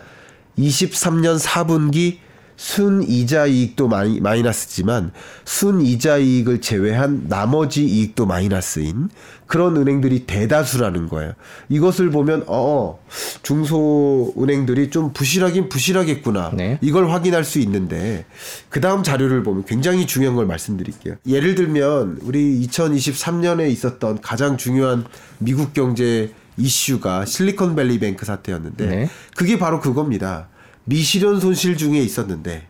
23년 0.58 1.38
4분기 1.38 2.18
순이자 2.58 3.46
이익도 3.46 3.86
마이, 3.86 4.20
마이너스지만 4.20 5.12
순이자 5.44 6.18
이익을 6.18 6.60
제외한 6.60 7.28
나머지 7.28 7.84
이익도 7.84 8.26
마이너스인 8.26 9.10
그런 9.46 9.76
은행들이 9.76 10.26
대다수라는 10.26 11.08
거예요. 11.08 11.34
이것을 11.68 12.10
보면 12.10 12.44
어 12.48 12.98
중소은행들이 13.42 14.90
좀 14.90 15.12
부실하긴 15.12 15.68
부실하겠구나. 15.68 16.50
네. 16.52 16.78
이걸 16.82 17.10
확인할 17.10 17.44
수 17.44 17.60
있는데 17.60 18.26
그 18.68 18.80
다음 18.80 19.04
자료를 19.04 19.44
보면 19.44 19.64
굉장히 19.64 20.06
중요한 20.06 20.34
걸 20.34 20.44
말씀드릴게요. 20.46 21.14
예를 21.26 21.54
들면 21.54 22.18
우리 22.22 22.66
2023년에 22.66 23.70
있었던 23.70 24.20
가장 24.20 24.56
중요한 24.56 25.04
미국 25.38 25.72
경제 25.72 26.32
이슈가 26.56 27.24
실리콘밸리 27.24 28.00
뱅크 28.00 28.26
사태였는데 28.26 28.86
네. 28.86 29.10
그게 29.36 29.60
바로 29.60 29.80
그겁니다. 29.80 30.48
미실현 30.92 31.38
손실 31.40 31.76
중에 31.76 31.98
있었는데 32.00 32.66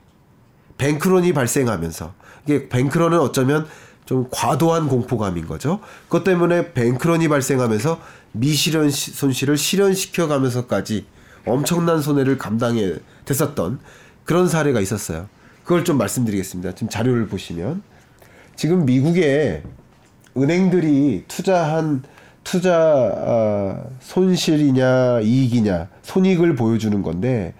뱅크런이 0.76 1.32
발생하면서 1.32 2.14
이게 2.46 2.68
뱅크런은 2.68 3.18
어쩌면 3.20 3.66
좀 4.06 4.26
과도한 4.30 4.88
공포감인 4.88 5.46
거죠. 5.46 5.80
그것 6.04 6.24
때문에 6.24 6.72
뱅크런이 6.72 7.28
발생하면서 7.28 8.00
미실현 8.32 8.90
시- 8.90 9.12
손실을 9.12 9.56
실현시켜 9.56 10.26
가면서까지 10.26 11.06
엄청난 11.46 12.00
손해를 12.02 12.38
감당해 12.38 12.94
됐었던 13.24 13.78
그런 14.24 14.48
사례가 14.48 14.80
있었어요. 14.80 15.28
그걸 15.62 15.84
좀 15.84 15.96
말씀드리겠습니다. 15.98 16.72
지금 16.74 16.88
자료를 16.88 17.28
보시면 17.28 17.82
지금 18.56 18.84
미국의 18.84 19.62
은행들이 20.36 21.24
투자한 21.28 22.02
투자 22.44 22.74
아, 22.74 23.84
손실이냐 24.00 25.20
이익이냐 25.20 25.88
손익을 26.02 26.54
보여주는 26.56 27.02
건데 27.02 27.54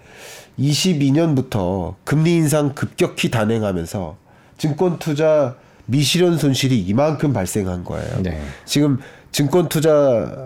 22년부터 0.59 1.95
금리 2.03 2.35
인상 2.35 2.73
급격히 2.73 3.31
단행하면서 3.31 4.17
증권 4.57 4.99
투자 4.99 5.55
미실현 5.85 6.37
손실이 6.37 6.79
이만큼 6.81 7.33
발생한 7.33 7.83
거예요. 7.83 8.21
네. 8.21 8.41
지금 8.65 8.99
증권 9.31 9.69
투자 9.69 9.89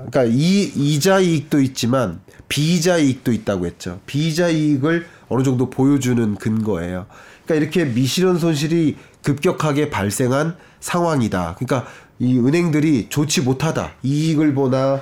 그러니까 0.09 0.25
이 0.25 0.71
이자 0.75 1.19
이익도 1.19 1.59
있지만 1.61 2.21
비이자 2.47 2.97
이익도 2.97 3.31
있다고 3.31 3.65
했죠. 3.65 3.99
비이자 4.05 4.49
이익을 4.49 5.07
어느 5.29 5.43
정도 5.43 5.69
보여주는 5.69 6.35
근거예요. 6.35 7.07
그러니까 7.45 7.55
이렇게 7.55 7.91
미실현 7.91 8.39
손실이 8.39 8.97
급격하게 9.23 9.89
발생한 9.89 10.55
상황이다. 10.79 11.55
그러니까 11.57 11.89
이 12.19 12.37
은행들이 12.37 13.07
좋지 13.09 13.41
못하다. 13.41 13.93
이익을 14.03 14.53
보나 14.53 15.01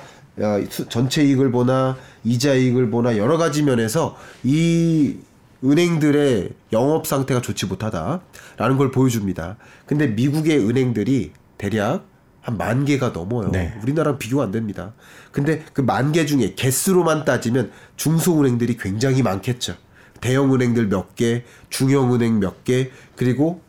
전체 0.88 1.22
이익을 1.24 1.50
보나 1.50 1.96
이자 2.24 2.54
이익을 2.54 2.90
보나 2.90 3.16
여러 3.16 3.36
가지 3.36 3.62
면에서 3.62 4.16
이 4.42 5.16
은행들의 5.64 6.50
영업 6.72 7.06
상태가 7.06 7.40
좋지 7.40 7.66
못하다라는 7.66 8.76
걸 8.78 8.90
보여줍니다. 8.90 9.56
근데 9.86 10.06
미국의 10.08 10.58
은행들이 10.58 11.32
대략 11.58 12.06
한 12.40 12.56
만 12.58 12.84
개가 12.84 13.12
넘어요. 13.12 13.50
네. 13.52 13.72
우리나라랑 13.82 14.18
비교가 14.18 14.42
안 14.42 14.50
됩니다. 14.50 14.94
근데 15.30 15.62
그 15.72 15.82
만 15.82 16.10
개 16.10 16.26
중에 16.26 16.54
개수로만 16.56 17.24
따지면 17.24 17.70
중소은행들이 17.96 18.76
굉장히 18.78 19.22
많겠죠. 19.22 19.76
대형은행들 20.20 20.88
몇 20.88 21.14
개, 21.14 21.44
중형은행 21.70 22.40
몇 22.40 22.64
개, 22.64 22.90
그리고 23.16 23.60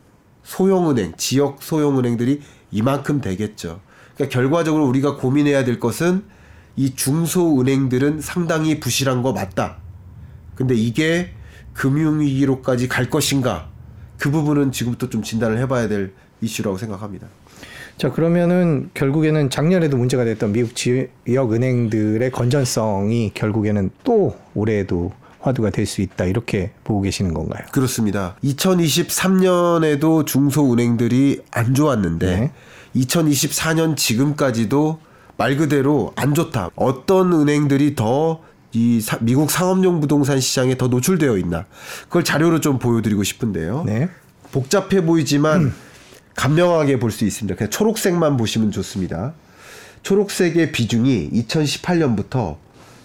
소형은행, 0.44 1.14
지역 1.18 1.62
소형은행들이 1.62 2.42
이만큼 2.72 3.22
되겠죠. 3.22 3.80
그러니까 4.16 4.34
결과적으로 4.34 4.88
우리가 4.88 5.18
고민해야 5.18 5.64
될 5.64 5.80
것은 5.80 6.24
이 6.76 6.96
중소은행들은 6.96 8.22
상당히 8.22 8.80
부실한 8.80 9.22
거 9.22 9.32
맞다. 9.34 9.78
근데 10.56 10.76
이게 10.76 11.32
금융위기로까지 11.74 12.88
갈 12.88 13.10
것인가? 13.10 13.70
그 14.18 14.32
부분은 14.32 14.72
지금부터 14.72 15.10
좀 15.10 15.22
진단을 15.24 15.58
해봐야 15.60 15.88
될 15.88 16.14
이슈라고 16.42 16.78
생각합니다. 16.78 17.28
자 17.98 18.12
그러면은 18.12 18.90
결국에는 18.96 19.50
작년에도 19.52 19.98
문제가 19.98 20.26
됐던 20.26 20.52
미국 20.52 20.76
지역 20.76 21.54
은행들의 21.54 22.32
건전성이 22.32 23.32
결국에는 23.34 23.92
또 24.04 24.36
올해에도 24.56 25.12
화두가 25.42 25.70
될 25.72 25.86
수 25.86 26.02
있다 26.02 26.26
이렇게 26.26 26.72
보고 26.84 27.02
계시는 27.02 27.34
건가요? 27.34 27.66
그렇습니다. 27.72 28.36
2023년에도 28.44 30.26
중소은행들이 30.26 31.42
안 31.52 31.76
좋았는데 31.76 32.26
네. 32.40 32.52
2024년 32.96 33.96
지금까지도 33.98 35.00
말 35.38 35.58
그대로 35.58 36.14
안 36.16 36.34
좋다. 36.34 36.70
어떤 36.76 37.34
은행들이 37.34 37.96
더 37.96 38.42
이 38.76 39.00
미국 39.20 39.52
상업용 39.52 40.00
부동산 40.02 40.40
시장에 40.40 40.76
더 40.80 40.88
노출되어 40.88 41.38
있나? 41.38 41.66
그걸 42.06 42.24
자료로 42.24 42.60
좀 42.60 42.80
보여드리고 42.80 43.22
싶은데요. 43.24 43.84
네. 43.86 44.10
복잡해 44.52 45.06
보이지만 45.06 45.72
간명하게 46.36 46.98
볼 46.98 47.12
수 47.12 47.24
있습니다. 47.24 47.56
그냥 47.56 47.70
초록색만 47.70 48.36
보시면 48.36 48.72
좋습니다. 48.72 49.34
초록색의 50.02 50.72
비중이 50.72 51.30
2018년부터 51.32 52.58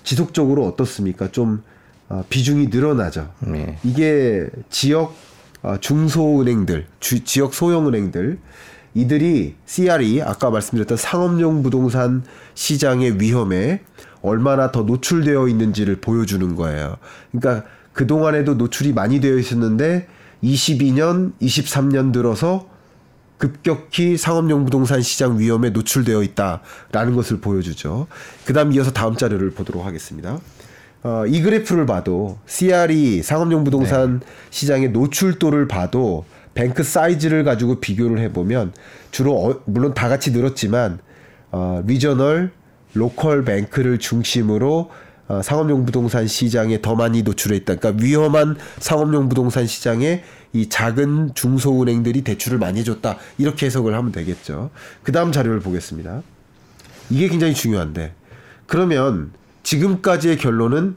지속적으로 0.04 0.66
어떻습니까? 0.66 1.30
좀 1.30 1.62
어, 2.08 2.24
비중이 2.30 2.68
늘어나죠. 2.68 3.30
네. 3.40 3.76
이게 3.84 4.46
지역 4.70 5.14
어, 5.62 5.76
중소은행들, 5.78 6.86
주- 6.98 7.24
지역 7.24 7.52
소형은행들 7.52 8.38
이들이 8.94 9.54
CRE 9.66 10.22
아까 10.22 10.50
말씀드렸던 10.50 10.96
상업용 10.96 11.62
부동산 11.62 12.22
시장의 12.54 13.20
위험에 13.20 13.82
얼마나 14.22 14.72
더 14.72 14.82
노출되어 14.82 15.48
있는지를 15.48 15.96
보여주는 15.96 16.54
거예요. 16.56 16.96
그러니까 17.30 17.68
그동안에도 17.92 18.54
노출이 18.54 18.92
많이 18.92 19.20
되어 19.20 19.36
있었는데 19.38 20.06
22년, 20.42 21.32
23년 21.40 22.12
들어서 22.12 22.68
급격히 23.38 24.16
상업용 24.16 24.64
부동산 24.64 25.00
시장 25.00 25.38
위험에 25.38 25.70
노출되어 25.70 26.22
있다라는 26.22 27.14
것을 27.14 27.38
보여주죠. 27.40 28.08
그다음 28.44 28.72
이어서 28.72 28.90
다음 28.92 29.16
자료를 29.16 29.50
보도록 29.50 29.86
하겠습니다. 29.86 30.40
어, 31.04 31.24
이 31.26 31.40
그래프를 31.40 31.86
봐도 31.86 32.38
CRE 32.46 33.22
상업용 33.22 33.62
부동산 33.62 34.20
시장의 34.50 34.90
노출도를 34.90 35.68
봐도 35.68 36.24
bank 36.58 36.82
size를 36.82 37.44
가지고 37.44 37.78
비교를 37.78 38.18
해보면 38.18 38.72
주로 39.12 39.36
어, 39.38 39.62
물론 39.64 39.94
다 39.94 40.08
같이 40.08 40.32
늘었지만 40.32 40.98
어, 41.52 41.84
regional 41.86 42.50
local 42.94 43.44
bank를 43.44 43.98
중심으로 43.98 44.90
어, 45.28 45.40
상업용 45.40 45.86
부동산 45.86 46.26
시장에 46.26 46.82
더 46.82 46.96
많이 46.96 47.22
노출해 47.22 47.58
있다. 47.58 47.76
그러니까 47.76 48.02
위험한 48.04 48.56
상업용 48.80 49.28
부동산 49.28 49.68
시장에 49.68 50.24
이 50.52 50.68
작은 50.68 51.34
중소은행들이 51.34 52.22
대출을 52.22 52.58
많이 52.58 52.80
해줬다. 52.80 53.18
이렇게 53.38 53.66
해석을 53.66 53.94
하면 53.94 54.10
되겠죠. 54.10 54.70
그 55.04 55.12
다음 55.12 55.30
자료를 55.30 55.60
보겠습니다. 55.60 56.22
이게 57.10 57.28
굉장히 57.28 57.54
중요한데 57.54 58.14
그러면 58.66 59.30
지금까지의 59.62 60.38
결론은 60.38 60.96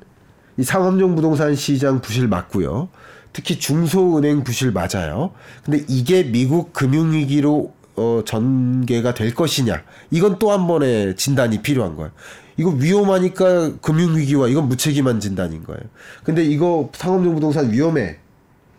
이 0.57 0.63
상업용 0.63 1.13
부동산 1.13 1.53
시장 1.53 2.01
부실 2.01 2.27
맞고요. 2.27 2.89
특히 3.33 3.57
중소은행 3.59 4.43
부실 4.43 4.71
맞아요. 4.71 5.31
근데 5.63 5.83
이게 5.87 6.23
미국 6.23 6.73
금융위기로 6.73 7.73
어, 7.95 8.21
전개가 8.25 9.13
될 9.13 9.33
것이냐. 9.35 9.83
이건 10.11 10.39
또 10.39 10.51
한 10.51 10.67
번의 10.67 11.15
진단이 11.15 11.61
필요한 11.61 11.95
거예요. 11.95 12.11
이거 12.57 12.69
위험하니까 12.71 13.77
금융위기와 13.81 14.47
이건 14.47 14.67
무책임한 14.67 15.19
진단인 15.19 15.63
거예요. 15.63 15.81
근데 16.23 16.43
이거 16.43 16.89
상업용 16.93 17.35
부동산 17.35 17.71
위험해. 17.71 18.17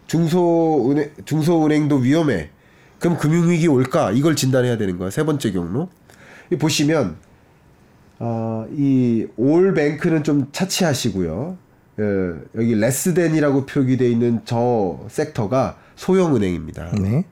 중소은행, 0.07 1.11
중소은행도 1.25 1.97
위험해. 1.97 2.51
그럼 2.99 3.17
금융위기 3.17 3.67
올까? 3.69 4.11
이걸 4.13 4.37
진단해야 4.37 4.77
되는 4.77 4.99
거예요. 4.99 5.11
세 5.11 5.25
번째 5.25 5.51
경로. 5.53 5.89
보시면, 6.59 7.17
어, 8.19 8.67
이 8.77 9.27
올뱅크는 9.37 10.23
좀 10.23 10.49
차치하시고요. 10.53 11.57
예, 12.01 12.05
여기 12.55 12.75
레스덴이라고 12.75 13.67
표기되어 13.67 14.09
있는 14.09 14.41
저 14.45 15.05
섹터가 15.09 15.79
소형은행입니다. 15.97 16.93
네. 17.01 17.25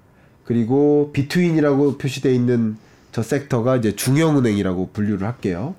그리고 0.45 1.11
비트윈이라고 1.13 1.99
표시되어 1.99 2.33
있는 2.33 2.77
저 3.13 3.23
섹터가 3.23 3.77
이제 3.77 3.95
중형은행이라고 3.97 4.91
분류를 4.93 5.27
할게요. 5.27 5.75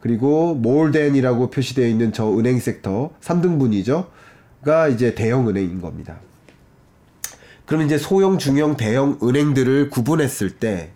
그리고 0.00 0.54
몰덴이라고 0.54 1.50
표시되어 1.50 1.86
있는 1.86 2.12
저 2.12 2.30
은행 2.36 2.58
섹터 2.58 3.12
3등분이죠. 3.20 4.06
가 4.64 4.88
이제 4.88 5.14
대형 5.14 5.48
은행인 5.48 5.80
겁니다. 5.80 6.18
그럼 7.66 7.82
이제 7.82 7.98
소형, 7.98 8.38
중형, 8.38 8.76
대형 8.76 9.18
은행들을 9.22 9.90
구분했을 9.90 10.50
때, 10.50 10.90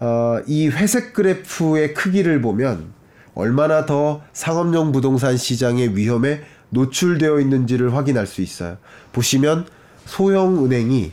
어, 0.00 0.40
이 0.46 0.68
회색 0.68 1.12
그래프의 1.12 1.94
크기를 1.94 2.40
보면 2.40 2.92
얼마나 3.36 3.84
더 3.84 4.22
상업용 4.32 4.92
부동산 4.92 5.36
시장의 5.36 5.94
위험에 5.94 6.40
노출되어 6.70 7.38
있는지를 7.38 7.94
확인할 7.94 8.26
수 8.26 8.40
있어요. 8.40 8.78
보시면 9.12 9.66
소형 10.06 10.64
은행이 10.64 11.12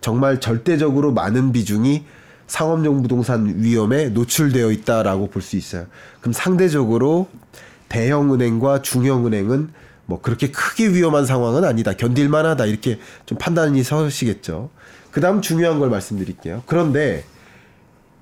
정말 0.00 0.40
절대적으로 0.40 1.12
많은 1.12 1.52
비중이 1.52 2.04
상업용 2.46 3.02
부동산 3.02 3.62
위험에 3.62 4.08
노출되어 4.08 4.72
있다라고 4.72 5.28
볼 5.28 5.42
수 5.42 5.56
있어요. 5.56 5.86
그럼 6.20 6.32
상대적으로 6.32 7.28
대형 7.88 8.32
은행과 8.32 8.80
중형 8.82 9.26
은행은 9.26 9.70
뭐 10.06 10.20
그렇게 10.20 10.50
크게 10.50 10.88
위험한 10.88 11.26
상황은 11.26 11.64
아니다. 11.64 11.92
견딜만 11.92 12.46
하다. 12.46 12.66
이렇게 12.66 12.98
좀 13.26 13.36
판단이 13.36 13.82
서시겠죠. 13.82 14.70
그 15.10 15.20
다음 15.20 15.42
중요한 15.42 15.78
걸 15.78 15.90
말씀드릴게요. 15.90 16.62
그런데 16.66 17.24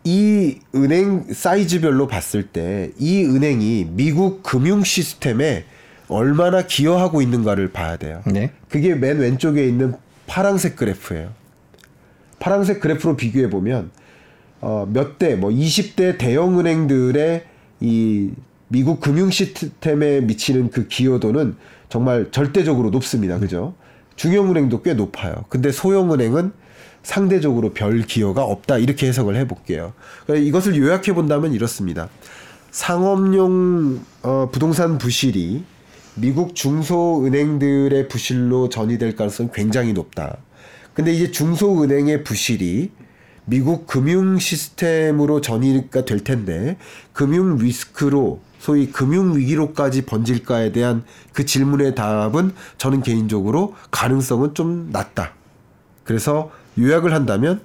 이 0.08 0.58
은행 0.74 1.26
사이즈별로 1.30 2.06
봤을 2.06 2.42
때 2.44 2.92
이 2.98 3.24
은행이 3.24 3.88
미국 3.90 4.42
금융 4.42 4.82
시스템에 4.82 5.64
얼마나 6.08 6.62
기여하고 6.62 7.20
있는가를 7.20 7.72
봐야 7.72 7.98
돼요. 7.98 8.22
네. 8.26 8.52
그게 8.70 8.94
맨 8.94 9.18
왼쪽에 9.18 9.66
있는 9.66 9.94
파랑색 10.26 10.76
그래프예요. 10.76 11.30
파랑색 12.38 12.80
그래프로 12.80 13.16
비교해 13.16 13.50
보면 13.50 13.90
어, 14.62 14.88
몇 14.90 15.18
대, 15.18 15.36
뭐 15.36 15.50
20대 15.50 16.16
대형 16.16 16.58
은행들의 16.58 17.44
이 17.80 18.30
미국 18.68 19.00
금융 19.00 19.30
시스템에 19.30 20.20
미치는 20.22 20.70
그 20.70 20.88
기여도는 20.88 21.56
정말 21.90 22.28
절대적으로 22.30 22.88
높습니다. 22.90 23.38
그죠? 23.38 23.74
중형은행도 24.16 24.80
꽤 24.82 24.94
높아요. 24.94 25.44
근데 25.50 25.70
소형은행은 25.70 26.52
상대적으로 27.02 27.72
별 27.72 28.02
기여가 28.02 28.44
없다. 28.44 28.78
이렇게 28.78 29.06
해석을 29.08 29.36
해볼게요. 29.36 29.92
그러니까 30.26 30.46
이것을 30.46 30.76
요약해 30.76 31.14
본다면 31.14 31.52
이렇습니다. 31.52 32.08
상업용 32.70 34.00
어, 34.22 34.48
부동산 34.52 34.98
부실이 34.98 35.64
미국 36.16 36.54
중소은행들의 36.54 38.08
부실로 38.08 38.68
전이될 38.68 39.16
가능성이 39.16 39.50
굉장히 39.54 39.92
높다. 39.92 40.38
근데 40.92 41.12
이제 41.12 41.30
중소은행의 41.30 42.24
부실이 42.24 42.90
미국 43.44 43.86
금융 43.86 44.38
시스템으로 44.38 45.40
전이가 45.40 46.04
될 46.04 46.22
텐데 46.22 46.76
금융 47.12 47.56
리스크로 47.56 48.40
소위 48.58 48.90
금융 48.90 49.36
위기로까지 49.36 50.04
번질까에 50.04 50.72
대한 50.72 51.04
그 51.32 51.46
질문의 51.46 51.94
답은 51.94 52.52
저는 52.76 53.02
개인적으로 53.02 53.74
가능성은 53.90 54.54
좀 54.54 54.90
낮다. 54.92 55.32
그래서 56.04 56.50
요약을 56.78 57.12
한다면 57.12 57.60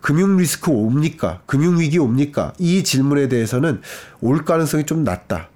금융 0.00 0.36
리스크 0.36 0.70
옵니까? 0.70 1.40
금융 1.46 1.78
위기 1.78 1.98
옵니까? 1.98 2.52
이 2.58 2.84
질문에 2.84 3.28
대해서는 3.28 3.80
올 4.20 4.44
가능성이 4.44 4.84
좀 4.84 5.04
낮다. 5.04 5.48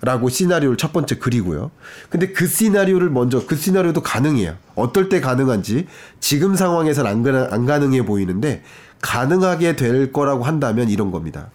라고 0.00 0.28
시나리오를 0.28 0.76
첫 0.76 0.92
번째 0.92 1.16
그리고요. 1.18 1.72
근데 2.08 2.28
그 2.28 2.46
시나리오를 2.46 3.10
먼저 3.10 3.44
그 3.44 3.56
시나리오도 3.56 4.02
가능해요. 4.02 4.56
어떨 4.76 5.08
때 5.08 5.20
가능한지 5.20 5.86
지금 6.20 6.54
상황에서는 6.54 7.10
안, 7.10 7.22
가능, 7.24 7.48
안 7.50 7.66
가능해 7.66 8.04
보이는데 8.06 8.62
가능하게 9.00 9.74
될 9.74 10.12
거라고 10.12 10.44
한다면 10.44 10.88
이런 10.88 11.10
겁니다. 11.10 11.50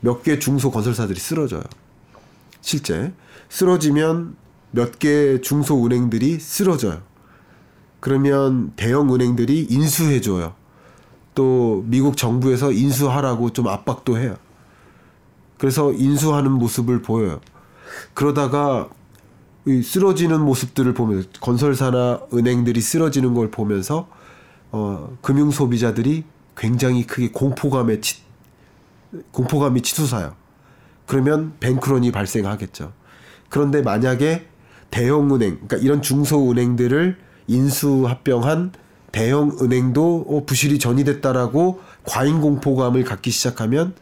몇 0.00 0.22
개 0.22 0.38
중소 0.38 0.70
건설사들이 0.70 1.18
쓰러져요. 1.18 1.62
실제 2.60 3.12
쓰러지면 3.48 4.36
몇 4.70 4.98
개 5.00 5.40
중소 5.40 5.84
은행들이 5.84 6.38
쓰러져요. 6.38 7.02
그러면 8.00 8.72
대형 8.76 9.12
은행들이 9.12 9.66
인수해 9.70 10.20
줘요. 10.20 10.54
또 11.34 11.84
미국 11.86 12.16
정부에서 12.16 12.72
인수하라고 12.72 13.52
좀 13.52 13.68
압박도 13.68 14.18
해요. 14.18 14.36
그래서 15.58 15.92
인수하는 15.92 16.52
모습을 16.52 17.02
보여요. 17.02 17.40
그러다가 18.14 18.88
이 19.66 19.82
쓰러지는 19.82 20.40
모습들을 20.40 20.94
보면서 20.94 21.28
건설사나 21.40 22.22
은행들이 22.32 22.80
쓰러지는 22.80 23.34
걸 23.34 23.50
보면서 23.50 24.08
어, 24.70 25.16
금융 25.22 25.50
소비자들이 25.50 26.24
굉장히 26.56 27.06
크게 27.06 27.30
공포감에 27.32 28.00
치, 28.00 28.22
공포감이 29.32 29.82
치솟아요. 29.82 30.34
그러면 31.06 31.54
뱅크런이 31.60 32.12
발생하겠죠. 32.12 32.92
그런데 33.48 33.82
만약에 33.82 34.46
대형 34.90 35.34
은행, 35.34 35.56
그러니까 35.56 35.76
이런 35.76 36.02
중소 36.02 36.50
은행들을 36.50 37.18
인수 37.48 38.06
합병한 38.06 38.72
대형 39.12 39.56
은행도 39.60 40.26
어, 40.28 40.44
부실이 40.44 40.78
전이됐다라고 40.78 41.80
과잉 42.04 42.40
공포감을 42.40 43.04
갖기 43.04 43.30
시작하면 43.30 43.94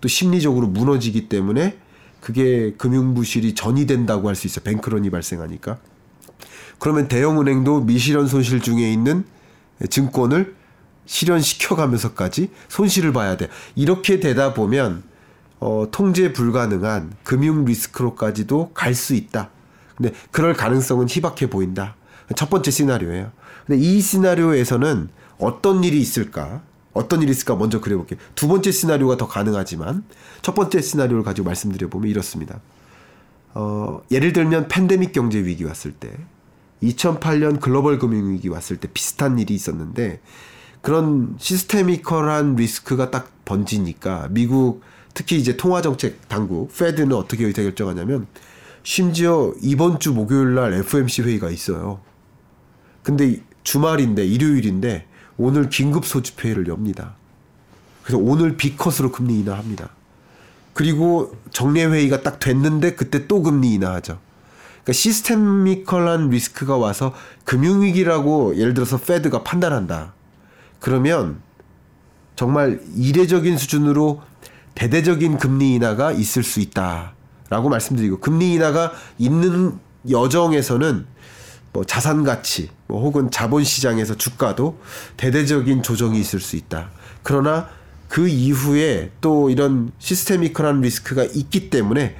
또 0.00 0.08
심리적으로 0.08 0.66
무너지기 0.66 1.28
때문에 1.28 1.78
그게 2.20 2.72
금융 2.78 3.14
부실이 3.14 3.54
전이된다고 3.54 4.28
할 4.28 4.34
수 4.36 4.46
있어요. 4.46 4.64
뱅크런이 4.64 5.10
발생하니까. 5.10 5.78
그러면 6.78 7.08
대형 7.08 7.40
은행도 7.40 7.82
미실현 7.82 8.26
손실 8.26 8.60
중에 8.60 8.92
있는 8.92 9.24
증권을 9.88 10.54
실현시켜 11.06 11.76
가면서까지 11.76 12.50
손실을 12.68 13.12
봐야 13.12 13.36
돼. 13.36 13.48
이렇게 13.74 14.20
되다 14.20 14.54
보면 14.54 15.02
어, 15.60 15.86
통제 15.90 16.32
불가능한 16.32 17.12
금융 17.22 17.64
리스크로까지도 17.64 18.70
갈 18.74 18.94
수 18.94 19.14
있다. 19.14 19.50
근데 19.96 20.12
그럴 20.30 20.54
가능성은 20.54 21.08
희박해 21.08 21.50
보인다. 21.50 21.94
첫 22.34 22.50
번째 22.50 22.70
시나리오예요. 22.70 23.30
근데 23.66 23.80
이 23.80 24.00
시나리오에서는 24.00 25.08
어떤 25.38 25.84
일이 25.84 26.00
있을까? 26.00 26.62
어떤 26.92 27.22
일이 27.22 27.30
있을까 27.30 27.56
먼저 27.56 27.80
그려볼게요. 27.80 28.18
두 28.34 28.48
번째 28.48 28.70
시나리오가 28.70 29.16
더 29.16 29.26
가능하지만 29.26 30.04
첫 30.42 30.54
번째 30.54 30.80
시나리오를 30.80 31.24
가지고 31.24 31.46
말씀드려 31.46 31.88
보면 31.88 32.10
이렇습니다. 32.10 32.60
어, 33.54 34.02
예를 34.10 34.32
들면 34.32 34.68
팬데믹 34.68 35.12
경제 35.12 35.38
위기 35.38 35.64
왔을 35.64 35.92
때 35.92 36.10
2008년 36.82 37.60
글로벌 37.60 37.98
금융 37.98 38.32
위기 38.32 38.48
왔을 38.48 38.76
때 38.76 38.88
비슷한 38.92 39.38
일이 39.38 39.54
있었는데 39.54 40.20
그런 40.80 41.36
시스테미컬한 41.38 42.56
리스크가 42.56 43.10
딱 43.10 43.30
번지니까 43.44 44.28
미국 44.30 44.82
특히 45.14 45.36
이제 45.38 45.56
통화 45.56 45.80
정책 45.82 46.28
당국 46.28 46.74
페드는 46.76 47.12
어떻게 47.12 47.44
의사결정하냐면 47.46 48.26
심지어 48.82 49.52
이번 49.62 50.00
주 50.00 50.12
목요일 50.12 50.54
날 50.54 50.72
FMC 50.72 51.22
회의가 51.22 51.50
있어요. 51.50 52.00
근데 53.02 53.40
주말인데 53.64 54.24
일요일인데 54.26 55.06
오늘 55.36 55.68
긴급 55.68 56.04
소집 56.04 56.44
회의를 56.44 56.68
엽니다. 56.68 57.14
그래서 58.02 58.18
오늘 58.22 58.56
비컷으로 58.56 59.12
금리 59.12 59.38
인하합니다. 59.40 59.90
그리고 60.72 61.36
정례 61.50 61.84
회의가 61.84 62.22
딱 62.22 62.38
됐는데 62.38 62.94
그때 62.94 63.26
또 63.26 63.42
금리 63.42 63.74
인하하죠. 63.74 64.18
그러니까 64.82 64.92
시스템미컬한 64.92 66.30
리스크가 66.30 66.76
와서 66.76 67.14
금융 67.44 67.82
위기라고 67.82 68.56
예를 68.56 68.74
들어서 68.74 68.96
페드가 68.98 69.42
판단한다. 69.42 70.14
그러면 70.80 71.40
정말 72.34 72.80
이례적인 72.96 73.58
수준으로 73.58 74.22
대대적인 74.74 75.38
금리 75.38 75.74
인하가 75.74 76.10
있을 76.12 76.42
수 76.42 76.60
있다라고 76.60 77.68
말씀드리고 77.68 78.18
금리 78.18 78.54
인하가 78.54 78.92
있는 79.18 79.78
여정에서는 80.08 81.06
뭐 81.72 81.84
자산 81.84 82.24
가치 82.24 82.70
뭐 82.92 83.00
혹은 83.00 83.30
자본 83.30 83.64
시장에서 83.64 84.14
주가도 84.16 84.78
대대적인 85.16 85.82
조정이 85.82 86.20
있을 86.20 86.40
수 86.40 86.56
있다. 86.56 86.90
그러나 87.22 87.70
그 88.06 88.28
이후에 88.28 89.12
또 89.22 89.48
이런 89.48 89.92
시스테미컬한 89.98 90.82
리스크가 90.82 91.24
있기 91.24 91.70
때문에 91.70 92.16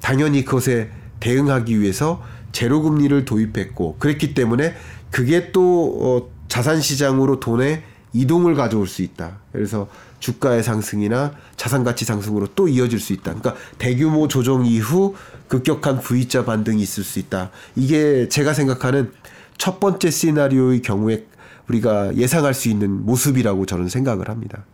당연히 0.00 0.44
그것에 0.44 0.90
대응하기 1.20 1.80
위해서 1.80 2.24
제로 2.50 2.82
금리를 2.82 3.24
도입했고 3.24 3.98
그랬기 3.98 4.34
때문에 4.34 4.74
그게 5.12 5.52
또 5.52 5.96
어, 6.00 6.30
자산 6.48 6.80
시장으로 6.80 7.38
돈의 7.38 7.84
이동을 8.12 8.56
가져올 8.56 8.88
수 8.88 9.02
있다. 9.02 9.38
그래서 9.52 9.86
주가의 10.18 10.64
상승이나 10.64 11.34
자산 11.56 11.84
가치 11.84 12.04
상승으로 12.04 12.48
또 12.56 12.66
이어질 12.66 12.98
수 12.98 13.12
있다. 13.12 13.34
그러니까 13.34 13.54
대규모 13.78 14.26
조정 14.26 14.66
이후 14.66 15.14
급격한 15.46 16.00
V자 16.00 16.44
반등이 16.44 16.82
있을 16.82 17.04
수 17.04 17.20
있다. 17.20 17.52
이게 17.76 18.28
제가 18.28 18.54
생각하는 18.54 19.12
첫 19.58 19.80
번째 19.80 20.10
시나리오의 20.10 20.82
경우에 20.82 21.26
우리가 21.68 22.14
예상할 22.16 22.54
수 22.54 22.68
있는 22.68 23.04
모습이라고 23.04 23.66
저는 23.66 23.88
생각을 23.88 24.28
합니다. 24.28 24.64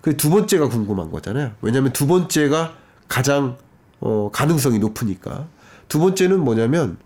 그 0.00 0.14
두 0.16 0.28
번째가 0.28 0.68
궁금한 0.68 1.10
거잖아요. 1.10 1.52
왜냐하면 1.62 1.92
두 1.92 2.06
번째가 2.06 2.74
가장 3.08 3.56
어, 4.00 4.30
가능성이 4.32 4.78
높으니까. 4.78 5.46
두 5.88 5.98
번째는 5.98 6.40
뭐냐면 6.40 6.98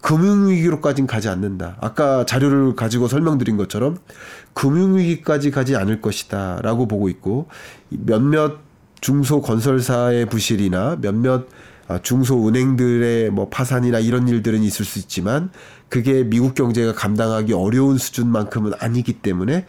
금융위기로까지는 0.00 1.06
가지 1.06 1.28
않는다. 1.28 1.76
아까 1.80 2.24
자료를 2.24 2.74
가지고 2.74 3.06
설명드린 3.06 3.56
것처럼 3.58 3.98
금융위기까지 4.54 5.50
가지 5.50 5.76
않을 5.76 6.00
것이다. 6.00 6.60
라고 6.62 6.88
보고 6.88 7.08
있고 7.10 7.48
몇몇 7.90 8.58
중소건설사의 9.02 10.26
부실이나 10.26 10.96
몇몇 11.00 11.40
아, 11.42 11.44
중소 12.00 12.48
은행들의 12.48 13.30
뭐 13.30 13.48
파산이나 13.48 13.98
이런 13.98 14.28
일들은 14.28 14.62
있을 14.62 14.84
수 14.84 14.98
있지만 14.98 15.50
그게 15.88 16.24
미국 16.24 16.54
경제가 16.54 16.94
감당하기 16.94 17.52
어려운 17.52 17.98
수준만큼은 17.98 18.72
아니기 18.78 19.14
때문에 19.14 19.66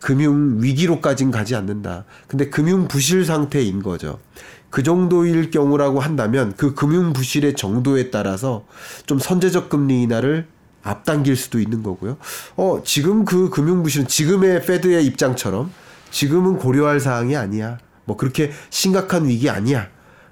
금융 0.00 0.62
위기로까진 0.62 1.30
가지 1.30 1.54
않는다. 1.54 2.04
근데 2.28 2.48
금융 2.48 2.88
부실 2.88 3.24
상태인 3.24 3.82
거죠. 3.82 4.18
그 4.70 4.82
정도일 4.82 5.50
경우라고 5.50 6.00
한다면 6.00 6.52
그 6.56 6.74
금융 6.74 7.12
부실의 7.12 7.54
정도에 7.54 8.10
따라서 8.10 8.66
좀 9.06 9.18
선제적 9.18 9.68
금리 9.68 10.02
인하를 10.02 10.46
앞당길 10.82 11.36
수도 11.36 11.58
있는 11.58 11.82
거고요. 11.82 12.16
어, 12.56 12.82
지금 12.84 13.24
그 13.24 13.50
금융 13.50 13.82
부실은 13.82 14.06
지금의 14.06 14.62
페드의 14.62 15.04
입장처럼 15.06 15.70
지금은 16.10 16.58
고려할 16.58 17.00
사항이 17.00 17.36
아니야. 17.36 17.78
뭐 18.04 18.16
그렇게 18.16 18.52
심각한 18.70 19.26
위기 19.26 19.50
아니야. 19.50 19.88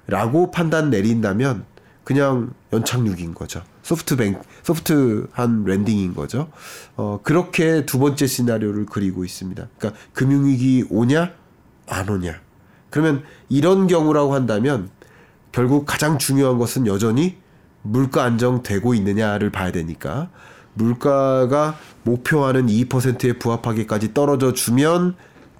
라고 0.07 0.51
판단 0.51 0.89
내린다면 0.89 1.65
그냥 2.03 2.53
연착륙인 2.71 3.33
거죠. 3.33 3.63
소프트뱅, 3.81 4.39
소프트한 4.63 5.65
랜딩인 5.65 6.13
거죠. 6.13 6.49
어, 6.95 7.19
그렇게 7.23 7.85
두 7.85 7.99
번째 7.99 8.27
시나리오를 8.27 8.85
그리고 8.85 9.25
있습니다. 9.25 9.67
그러니까 9.77 10.01
금융위기 10.13 10.85
오냐, 10.89 11.31
안 11.87 12.09
오냐. 12.09 12.39
그러면 12.89 13.23
이런 13.49 13.87
경우라고 13.87 14.33
한다면 14.33 14.89
결국 15.51 15.85
가장 15.85 16.17
중요한 16.17 16.57
것은 16.57 16.87
여전히 16.87 17.37
물가 17.81 18.23
안정되고 18.23 18.93
있느냐를 18.93 19.51
봐야 19.51 19.71
되니까 19.71 20.29
물가가 20.73 21.77
목표하는 22.03 22.67
2%에 22.67 23.33
부합하기까지 23.33 24.13
떨어져 24.13 24.53
주면 24.53 25.15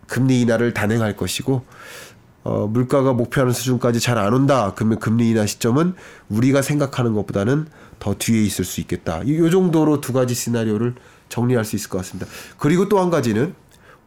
금리 0.08 0.42
인하를 0.42 0.74
단행할 0.74 1.16
것이고 1.16 1.66
어, 2.46 2.68
물가가 2.68 3.12
목표하는 3.12 3.54
수준까지 3.54 4.00
잘 4.00 4.20
안 4.20 4.34
온다. 4.34 4.72
그러면 4.76 5.00
금리 5.00 5.30
인하 5.32 5.46
시점은 5.48 5.96
우리가 6.30 6.62
생각하는 6.62 7.14
것보다는 7.14 7.66
더 8.00 8.14
뒤에 8.14 8.42
있을 8.44 8.64
수 8.64 8.80
있겠다. 8.82 9.22
이, 9.26 9.36
요 9.38 9.50
정도로 9.50 10.00
두 10.00 10.14
가지 10.14 10.36
시나리오를 10.36 10.94
정리할 11.28 11.66
수 11.66 11.76
있을 11.76 11.90
것 11.90 11.98
같습니다. 11.98 12.32
그리고 12.60 12.88
또 12.88 13.00
한 13.00 13.10
가지는 13.10 13.56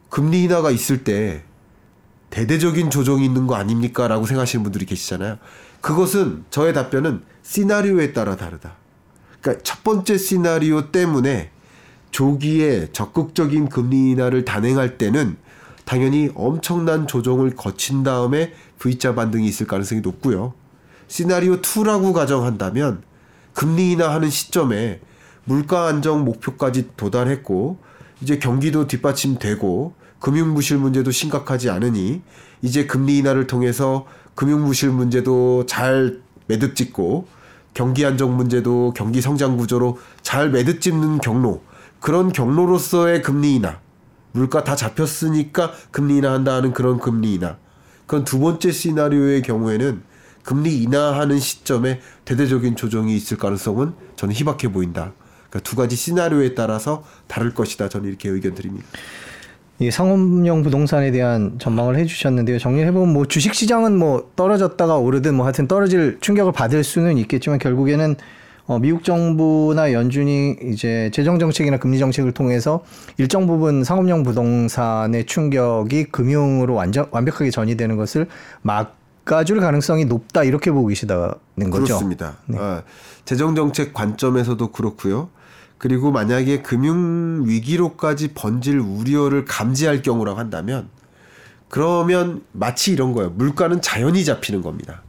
금리 0.09 0.45
인하가 0.45 0.71
있을 0.71 1.03
때 1.05 1.43
대대적인 2.31 2.91
조정이 2.91 3.25
있는 3.25 3.47
거 3.49 3.57
아닙니까? 3.57 4.07
라고 4.07 4.25
생각하시는 4.25 4.63
분들이 4.63 4.87
계시잖아요. 4.87 5.39
그것은 5.81 6.45
저의 6.51 6.73
답변은 6.73 7.23
시나리오에 7.43 8.13
따라 8.13 8.37
다르다. 8.37 8.75
그러니까 9.41 9.63
첫 9.65 9.83
번째 9.83 10.17
시나리오 10.17 10.93
때문에 10.93 11.51
조기에 12.13 12.93
적극적인 12.93 13.69
금리 13.69 14.13
인하를 14.13 14.45
단행할 14.45 14.97
때는 14.97 15.37
당연히 15.89 16.29
엄청난 16.35 17.07
조정을 17.07 17.57
거친 17.57 18.03
다음에 18.03 18.53
V자 18.79 19.15
반등이 19.15 19.49
있을 19.49 19.67
가능성이 19.67 20.03
높고요. 20.03 20.53
시나리오 21.07 21.63
2라고 21.63 22.13
가정한다면 22.13 23.01
금리 23.55 23.93
인하하는 23.93 24.29
시점에 24.29 25.01
물가 25.45 25.87
안정 25.87 26.27
목표까지 26.27 26.91
도달했고 26.99 27.79
이제 28.21 28.39
경기도 28.39 28.87
뒷받침되고 28.87 29.95
금융 30.21 30.53
부실 30.53 30.77
문제도 30.77 31.11
심각하지 31.11 31.71
않으니 31.71 32.21
이제 32.61 32.85
금리 32.85 33.17
인하를 33.17 33.47
통해서 33.47 34.05
금융 34.35 34.67
부실 34.67 34.91
문제도 34.91 35.65
잘 35.65 36.21
매듭 36.49 36.77
짓고 36.77 37.27
경기 37.73 38.05
안정 38.05 38.37
문제도 38.37 38.93
경기 38.95 39.23
성장 39.23 39.57
구조로 39.57 39.97
잘 40.21 40.51
매듭 40.51 40.83
짓는 40.83 41.21
경로 41.21 41.63
그런 41.99 42.31
경로로서의 42.31 43.23
금리 43.23 43.55
인하 43.55 43.79
물가 44.33 44.65
다 44.65 44.77
잡혔으니까 44.77 45.73
금리 45.91 46.19
인하한다 46.19 46.55
하는 46.55 46.73
그런 46.73 46.99
금리 46.99 47.35
인하. 47.35 47.57
그건 48.07 48.25
두 48.25 48.39
번째 48.39 48.71
시나리오의 48.73 49.43
경우에는 49.43 50.03
금리 50.43 50.83
인하하는 50.83 51.39
시점에 51.39 52.01
대대적인 52.25 52.77
조정이 52.77 53.15
있을 53.15 53.37
가능성은 53.37 53.93
저는 54.17 54.35
희박해 54.35 54.73
보인다. 54.73 55.13
그러니까 55.51 55.61
두 55.69 55.77
가지 55.77 55.95
시나리오에 55.97 56.55
따라서 56.55 57.05
다를 57.27 57.53
것이다. 57.53 57.89
저는 57.89 58.09
이렇게 58.09 58.29
의견 58.29 58.55
드립니다. 58.55 58.87
이 59.81 59.91
상업용 59.91 60.63
부동산에 60.63 61.11
대한 61.11 61.59
전망을 61.59 61.97
해주셨는데요. 61.99 62.59
정리해보면 62.59 63.13
뭐 63.13 63.27
주식 63.27 63.55
시장은 63.55 63.97
뭐 63.97 64.31
떨어졌다가 64.35 64.97
오르든 64.97 65.35
뭐 65.35 65.45
하여튼 65.45 65.69
떨어질 65.69 66.19
충격을 66.21 66.53
받을 66.53 66.83
수는 66.83 67.17
있겠지만 67.19 67.59
결국에는 67.59 68.17
어, 68.69 68.79
미국 68.79 69.03
정부나 69.03 69.95
연준이 69.95 70.55
이제 70.63 71.11
재정 71.15 71.39
정책이나 71.39 71.79
금리 71.79 71.99
정책을 71.99 72.33
통해서 72.33 72.85
일정 73.17 73.47
부분 73.47 73.83
상업용 73.83 74.23
부동산의 74.23 75.25
충격이 75.25 76.05
금융으로 76.05 76.75
완전 76.75 77.07
완벽하게 77.11 77.51
전이되는 77.51 77.97
것을 77.97 78.29
막아줄 78.61 79.61
가능성이 79.61 80.05
높다 80.05 80.45
이렇게 80.45 80.71
보고 80.71 80.89
계시다는 80.89 81.71
거죠. 81.71 81.85
그렇습니다. 81.85 82.37
네. 82.45 82.59
아, 82.61 82.83
재정 83.25 83.55
정책 83.55 83.95
관점에서도 83.95 84.71
그렇고요. 84.71 85.31
그리고 85.79 86.11
만약에 86.13 86.61
금융 86.61 87.45
위기로까지 87.47 88.35
번질 88.35 88.81
우려를 88.81 89.47
감지할 89.47 90.03
경우라고 90.03 90.39
한다면 90.39 90.91
그러면 91.71 92.43
마치 92.53 92.93
이런 92.93 93.15
거예요. 93.15 93.31
물가는 93.31 93.81
자연히 93.81 94.27
잡히는 94.27 94.61
겁니다. 94.61 95.03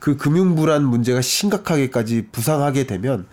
그 0.00 0.16
금융 0.16 0.56
불안 0.56 0.84
문제가 0.84 1.20
심각하게까지 1.20 2.28
부상하게 2.32 2.86
되면 2.86 3.26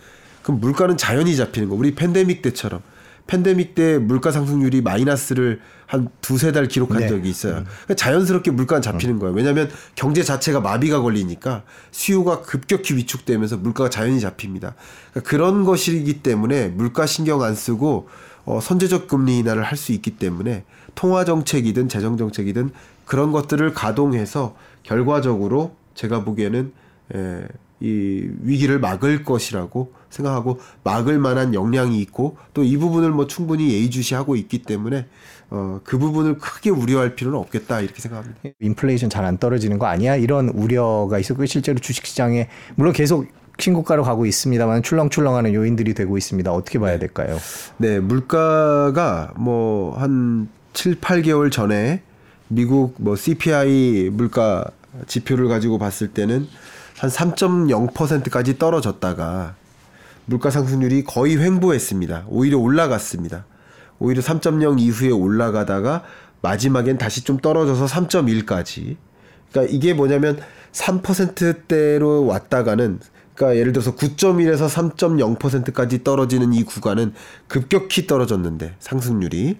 그럼 0.44 0.60
물가는 0.60 0.96
자연히 0.96 1.36
잡히는 1.36 1.70
거. 1.70 1.76
우리 1.76 1.96
팬데믹 1.96 2.42
때처럼 2.42 2.82
팬데믹 3.26 3.76
때 3.76 3.98
물가 3.98 4.32
상승률이 4.32 4.82
마이너스를 4.82 5.60
한 5.86 6.10
두세 6.22 6.52
달 6.52 6.68
기록한 6.68 7.00
네. 7.00 7.08
적이 7.08 7.30
있어요. 7.30 7.64
그러니까 7.64 7.96
자연스럽게 7.96 8.52
물가는 8.52 8.82
잡히는 8.82 9.16
음. 9.16 9.20
거예요. 9.20 9.36
왜냐하면 9.36 9.70
경제 9.96 10.24
자체가 10.24 10.60
마비가 10.60 11.02
걸리니까 11.02 11.64
수요가 11.92 12.42
급격히 12.42 12.96
위축되면서 12.96 13.58
물가가 13.58 13.90
자연히 13.90 14.20
잡힙니다. 14.20 14.76
그러니까 15.12 15.30
그런 15.30 15.64
것이기 15.64 16.22
때문에 16.22 16.70
물가 16.70 17.06
신경 17.06 17.42
안 17.44 17.56
쓰고 17.56 18.10
어, 18.46 18.60
선제적 18.62 19.08
금리 19.08 19.40
인하를 19.40 19.64
할 19.64 19.78
수 19.78 19.92
있기 19.92 20.12
때문에 20.12 20.64
통화 20.96 21.26
정책이든 21.26 21.90
재정 21.90 22.18
정책이든 22.18 22.72
그런 23.06 23.32
것들을 23.32 23.74
가동해서 23.74 24.56
결과적으로 24.84 25.76
제가 25.98 26.24
보기에는 26.24 26.72
에, 27.16 27.42
이 27.80 28.28
위기를 28.42 28.80
막을 28.80 29.24
것이라고 29.24 29.92
생각하고 30.10 30.60
막을 30.84 31.20
만한 31.20 31.54
역량이 31.54 32.00
있고 32.02 32.38
또 32.54 32.64
이 32.64 32.78
부분을 32.78 33.12
뭐 33.12 33.28
충분히 33.28 33.70
예의주시하고 33.72 34.36
있기 34.38 34.64
때문에 34.64 35.06
어, 35.50 35.80
그 35.84 35.98
부분을 36.00 36.38
크게 36.40 36.70
우려할 36.72 37.16
필요는 37.16 37.38
없겠다 37.40 37.82
이렇게 37.82 38.02
생각합니다. 38.02 38.40
인플레이션 38.60 39.10
잘 39.10 39.26
안 39.26 39.38
떨어지는 39.38 39.78
거 39.78 39.86
아니야? 39.86 40.16
이런 40.16 40.50
우려가 40.50 41.20
있었고 41.20 41.46
실제로 41.46 41.78
주식시장에 41.80 42.48
물론 42.76 42.94
계속 42.94 43.28
신고가로 43.60 44.04
가고 44.04 44.26
있습니다만 44.26 44.84
출렁출렁하는 44.84 45.54
요인들이 45.54 45.94
되고 45.94 46.18
있습니다. 46.18 46.52
어떻게 46.52 46.80
봐야 46.80 46.98
될까요? 47.00 47.38
네, 47.78 48.00
물가가 48.00 49.34
뭐 49.38 49.96
한 49.98 50.48
7, 50.74 50.96
8개월 51.00 51.52
전에 51.52 52.02
미국 52.50 52.96
뭐 52.98 53.16
CPI 53.16 54.10
물가 54.14 54.66
지표를 55.06 55.48
가지고 55.48 55.78
봤을 55.78 56.10
때는 56.10 56.48
한 56.98 57.10
3.0%까지 57.10 58.58
떨어졌다가 58.58 59.56
물가 60.26 60.50
상승률이 60.50 61.04
거의 61.04 61.38
횡보했습니다. 61.38 62.26
오히려 62.28 62.58
올라갔습니다. 62.58 63.46
오히려 64.00 64.22
3.0 64.22 64.80
이후에 64.80 65.10
올라가다가 65.10 66.04
마지막엔 66.42 66.98
다시 66.98 67.24
좀 67.24 67.38
떨어져서 67.38 67.86
3.1까지. 67.86 68.98
그러니까 69.52 69.74
이게 69.74 69.94
뭐냐면 69.94 70.40
3%대로 70.72 72.26
왔다가는 72.26 73.00
그러니까 73.34 73.60
예를 73.60 73.72
들어서 73.72 73.96
9.1에서 73.96 74.68
3.0%까지 74.68 76.04
떨어지는 76.04 76.54
이 76.54 76.64
구간은 76.64 77.14
급격히 77.48 78.08
떨어졌는데 78.08 78.76
상승률이 78.80 79.58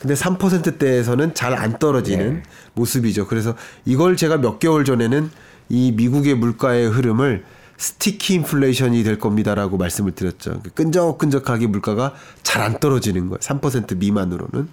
근데 0.00 0.14
3%대에서는 0.14 1.34
잘 1.34 1.54
안 1.54 1.78
떨어지는 1.78 2.34
네. 2.34 2.42
모습이죠. 2.74 3.26
그래서 3.26 3.54
이걸 3.84 4.16
제가 4.16 4.36
몇 4.38 4.58
개월 4.58 4.84
전에는 4.84 5.30
이 5.68 5.92
미국의 5.92 6.34
물가의 6.36 6.88
흐름을 6.88 7.44
스티키 7.76 8.34
인플레이션이 8.34 9.02
될 9.02 9.18
겁니다라고 9.18 9.76
말씀을 9.76 10.12
드렸죠. 10.12 10.60
끈적끈적하게 10.74 11.66
물가가 11.68 12.14
잘 12.42 12.62
안 12.62 12.78
떨어지는 12.78 13.28
거예요. 13.28 13.38
3% 13.38 13.96
미만으로는. 13.96 14.68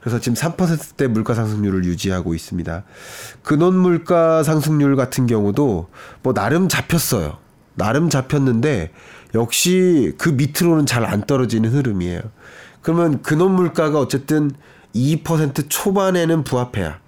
그래서 0.00 0.20
지금 0.20 0.36
3%대 0.36 1.06
물가 1.06 1.34
상승률을 1.34 1.84
유지하고 1.84 2.34
있습니다. 2.34 2.84
근원 3.42 3.74
물가 3.76 4.42
상승률 4.42 4.96
같은 4.96 5.26
경우도 5.26 5.88
뭐 6.22 6.34
나름 6.34 6.68
잡혔어요. 6.68 7.38
나름 7.74 8.10
잡혔는데 8.10 8.92
역시 9.34 10.12
그 10.18 10.28
밑으로는 10.28 10.86
잘 10.86 11.04
안 11.04 11.22
떨어지는 11.22 11.70
흐름이에요. 11.70 12.20
그러면 12.84 13.22
근원 13.22 13.52
물가가 13.52 13.98
어쨌든 13.98 14.50
2% 14.94 15.70
초반에는 15.70 16.44
부합해야 16.44 16.98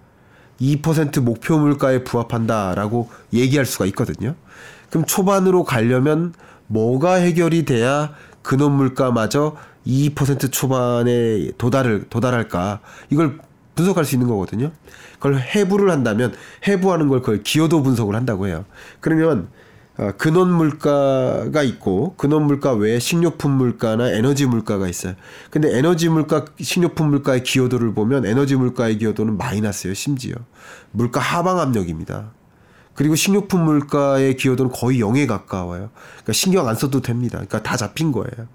2% 0.58 1.20
목표 1.20 1.58
물가에 1.58 2.02
부합한다라고 2.02 3.10
얘기할 3.34 3.66
수가 3.66 3.84
있거든요. 3.86 4.34
그럼 4.88 5.04
초반으로 5.04 5.64
가려면 5.64 6.32
뭐가 6.66 7.16
해결이 7.16 7.66
돼야 7.66 8.14
근원 8.40 8.72
물가마저 8.72 9.56
2% 9.86 10.50
초반에 10.50 11.50
도달을 11.58 12.06
도달할까? 12.08 12.80
이걸 13.10 13.38
분석할 13.74 14.06
수 14.06 14.14
있는 14.14 14.28
거거든요. 14.28 14.72
그걸 15.16 15.38
해부를 15.38 15.90
한다면 15.90 16.32
해부하는 16.66 17.08
걸 17.08 17.20
그걸 17.20 17.42
기여도 17.42 17.82
분석을 17.82 18.14
한다고 18.14 18.46
해요. 18.46 18.64
그러면 19.00 19.40
어, 19.42 19.48
근원 20.18 20.52
물가가 20.52 21.62
있고 21.62 22.14
근원 22.16 22.44
물가 22.44 22.72
외에 22.72 22.98
식료품 22.98 23.52
물가나 23.52 24.10
에너지 24.10 24.44
물가가 24.46 24.88
있어요. 24.88 25.14
근데 25.50 25.76
에너지 25.76 26.08
물가, 26.10 26.44
식료품 26.60 27.08
물가의 27.08 27.42
기여도를 27.42 27.94
보면 27.94 28.26
에너지 28.26 28.56
물가의 28.56 28.98
기여도는 28.98 29.38
마이너스예요. 29.38 29.94
심지어 29.94 30.34
물가 30.92 31.20
하방 31.20 31.60
압력입니다. 31.60 32.32
그리고 32.94 33.14
식료품 33.14 33.64
물가의 33.64 34.36
기여도는 34.36 34.70
거의 34.72 35.00
0에 35.00 35.26
가까워요. 35.26 35.90
그러니까 36.12 36.32
신경 36.32 36.68
안 36.68 36.74
써도 36.74 37.00
됩니다. 37.00 37.38
그러니까 37.38 37.62
다 37.62 37.76
잡힌 37.76 38.12
거예요. 38.12 38.48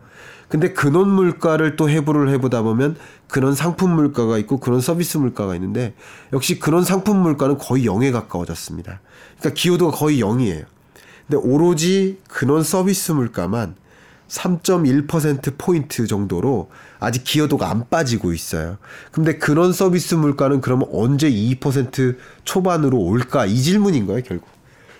근데 0.47 0.73
근원 0.73 1.09
물가를 1.09 1.75
또 1.75 1.89
해부를 1.89 2.29
해보다 2.33 2.61
보면 2.61 2.97
그런 3.27 3.55
상품 3.55 3.95
물가가 3.95 4.37
있고 4.37 4.59
그런 4.59 4.81
서비스 4.81 5.17
물가가 5.17 5.55
있는데 5.55 5.95
역시 6.33 6.59
그런 6.59 6.83
상품 6.83 7.17
물가는 7.17 7.57
거의 7.57 7.85
0에 7.85 8.11
가까워졌습니다. 8.11 8.99
그러니까 9.39 9.59
기여도가 9.59 9.97
거의 9.97 10.21
0이에요. 10.21 10.65
근데 11.31 11.47
오로지 11.47 12.17
근원 12.27 12.61
서비스 12.61 13.13
물가만 13.13 13.75
3.1% 14.27 15.53
포인트 15.57 16.05
정도로 16.05 16.69
아직 16.99 17.23
기여도가 17.23 17.69
안 17.69 17.87
빠지고 17.89 18.33
있어요. 18.33 18.77
근데 19.13 19.37
근원 19.37 19.71
서비스 19.71 20.15
물가는 20.15 20.59
그러면 20.59 20.89
언제 20.91 21.31
2% 21.31 22.17
초반으로 22.43 22.99
올까? 22.99 23.45
이 23.45 23.55
질문인 23.55 24.07
거예요, 24.07 24.23
결국. 24.23 24.49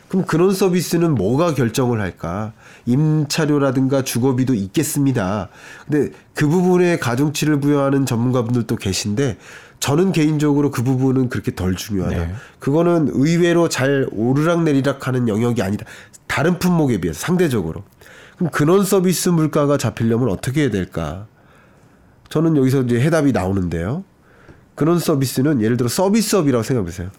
그럼 0.07 0.25
근원 0.25 0.53
서비스는 0.53 1.15
뭐가 1.15 1.53
결정을 1.53 1.99
할까? 1.99 2.53
임차료라든가 2.85 4.03
주거비도 4.03 4.53
있겠습니다. 4.53 5.49
근데 5.87 6.11
그 6.33 6.47
부분에 6.47 6.97
가중치를 6.97 7.59
부여하는 7.59 8.05
전문가분들도 8.05 8.75
계신데 8.75 9.37
저는 9.79 10.11
개인적으로 10.11 10.69
그 10.71 10.83
부분은 10.83 11.29
그렇게 11.29 11.55
덜 11.55 11.75
중요하다. 11.75 12.15
네. 12.15 12.33
그거는 12.59 13.09
의외로 13.13 13.67
잘 13.67 14.07
오르락내리락 14.11 15.07
하는 15.07 15.27
영역이 15.27 15.61
아니다. 15.61 15.85
다른 16.27 16.59
품목에 16.59 17.01
비해서 17.01 17.19
상대적으로. 17.19 17.83
그럼 18.37 18.51
근원 18.51 18.85
서비스 18.85 19.29
물가가 19.29 19.77
잡히려면 19.77 20.29
어떻게 20.29 20.61
해야 20.61 20.69
될까? 20.69 21.25
저는 22.29 22.57
여기서 22.57 22.83
이제 22.83 22.99
해답이 22.99 23.31
나오는데요. 23.31 24.03
근원 24.75 24.99
서비스는 24.99 25.61
예를 25.61 25.77
들어 25.77 25.89
서비스업이라고 25.89 26.63
생각해 26.63 26.85
보세요. 26.85 27.09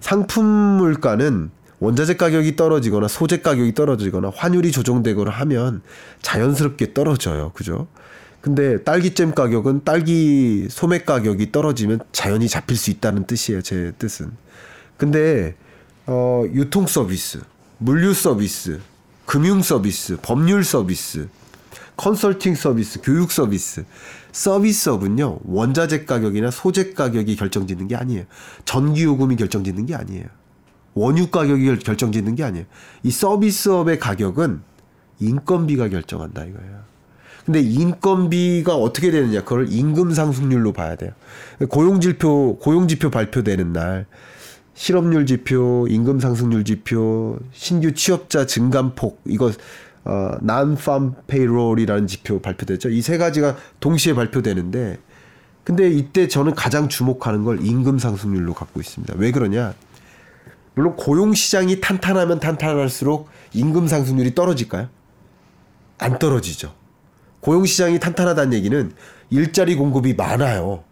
상품 0.00 0.44
물가는 0.44 1.50
원자재 1.78 2.16
가격이 2.16 2.56
떨어지거나 2.56 3.08
소재 3.08 3.40
가격이 3.40 3.74
떨어지거나 3.74 4.32
환율이 4.34 4.72
조정되거나 4.72 5.30
하면 5.30 5.82
자연스럽게 6.22 6.94
떨어져요. 6.94 7.52
그죠? 7.54 7.86
근데 8.40 8.82
딸기잼 8.84 9.34
가격은 9.34 9.82
딸기 9.84 10.68
소매 10.70 11.00
가격이 11.00 11.52
떨어지면 11.52 12.00
자연히 12.12 12.48
잡힐 12.48 12.76
수 12.76 12.90
있다는 12.90 13.26
뜻이에요. 13.26 13.60
제 13.60 13.92
뜻은. 13.98 14.30
근데 14.96 15.56
어 16.06 16.44
유통 16.52 16.86
서비스, 16.86 17.40
물류 17.78 18.14
서비스, 18.14 18.80
금융 19.26 19.62
서비스, 19.62 20.16
법률 20.22 20.62
서비스, 20.64 21.28
컨설팅 21.96 22.54
서비스, 22.54 23.00
교육 23.02 23.32
서비스, 23.32 23.84
서비스업은요 24.30 25.40
원자재 25.44 26.04
가격이나 26.04 26.50
소재 26.50 26.92
가격이 26.92 27.36
결정짓는 27.36 27.88
게 27.88 27.96
아니에요. 27.96 28.24
전기 28.64 29.02
요금이 29.02 29.36
결정짓는 29.36 29.86
게 29.86 29.94
아니에요. 29.94 30.26
원유 30.96 31.28
가격이 31.30 31.64
결- 31.66 31.78
결정짓는 31.78 32.34
게 32.34 32.42
아니에요. 32.42 32.64
이 33.02 33.10
서비스업의 33.10 33.98
가격은 33.98 34.60
인건비가 35.20 35.88
결정한다 35.88 36.44
이거예요. 36.44 36.76
근데 37.44 37.60
인건비가 37.60 38.74
어떻게 38.74 39.10
되느냐 39.12 39.42
그걸 39.44 39.70
임금 39.70 40.10
상승률로 40.12 40.72
봐야 40.72 40.96
돼요. 40.96 41.12
고용 41.68 42.00
지표 42.00 42.58
고용 42.58 42.88
지표 42.88 43.10
발표되는 43.10 43.72
날 43.72 44.06
실업률 44.74 45.24
지표, 45.26 45.86
임금 45.88 46.18
상승률 46.20 46.64
지표, 46.64 47.38
신규 47.52 47.92
취업자 47.92 48.44
증감폭 48.46 49.22
이거 49.26 49.52
어 50.04 50.30
난팜 50.40 51.14
페이롤이라는 51.26 52.06
지표 52.06 52.40
발표됐죠. 52.40 52.88
이 52.90 53.00
세 53.02 53.16
가지가 53.18 53.56
동시에 53.80 54.14
발표되는데 54.14 54.98
근데 55.64 55.88
이때 55.90 56.28
저는 56.28 56.54
가장 56.54 56.88
주목하는 56.88 57.44
걸 57.44 57.64
임금 57.64 57.98
상승률로 57.98 58.54
갖고 58.54 58.80
있습니다. 58.80 59.14
왜 59.18 59.30
그러냐? 59.30 59.74
물론 60.76 60.94
고용 60.94 61.32
시장이 61.32 61.80
탄탄하면 61.80 62.38
탄탄할수록 62.38 63.28
임금 63.54 63.88
상승률이 63.88 64.34
떨어질까요? 64.34 64.88
안 65.98 66.18
떨어지죠. 66.18 66.74
고용 67.40 67.64
시장이 67.64 67.98
탄탄하다는 67.98 68.52
얘기는 68.52 68.92
일자리 69.30 69.74
공급이 69.74 70.12
많아요. 70.14 70.84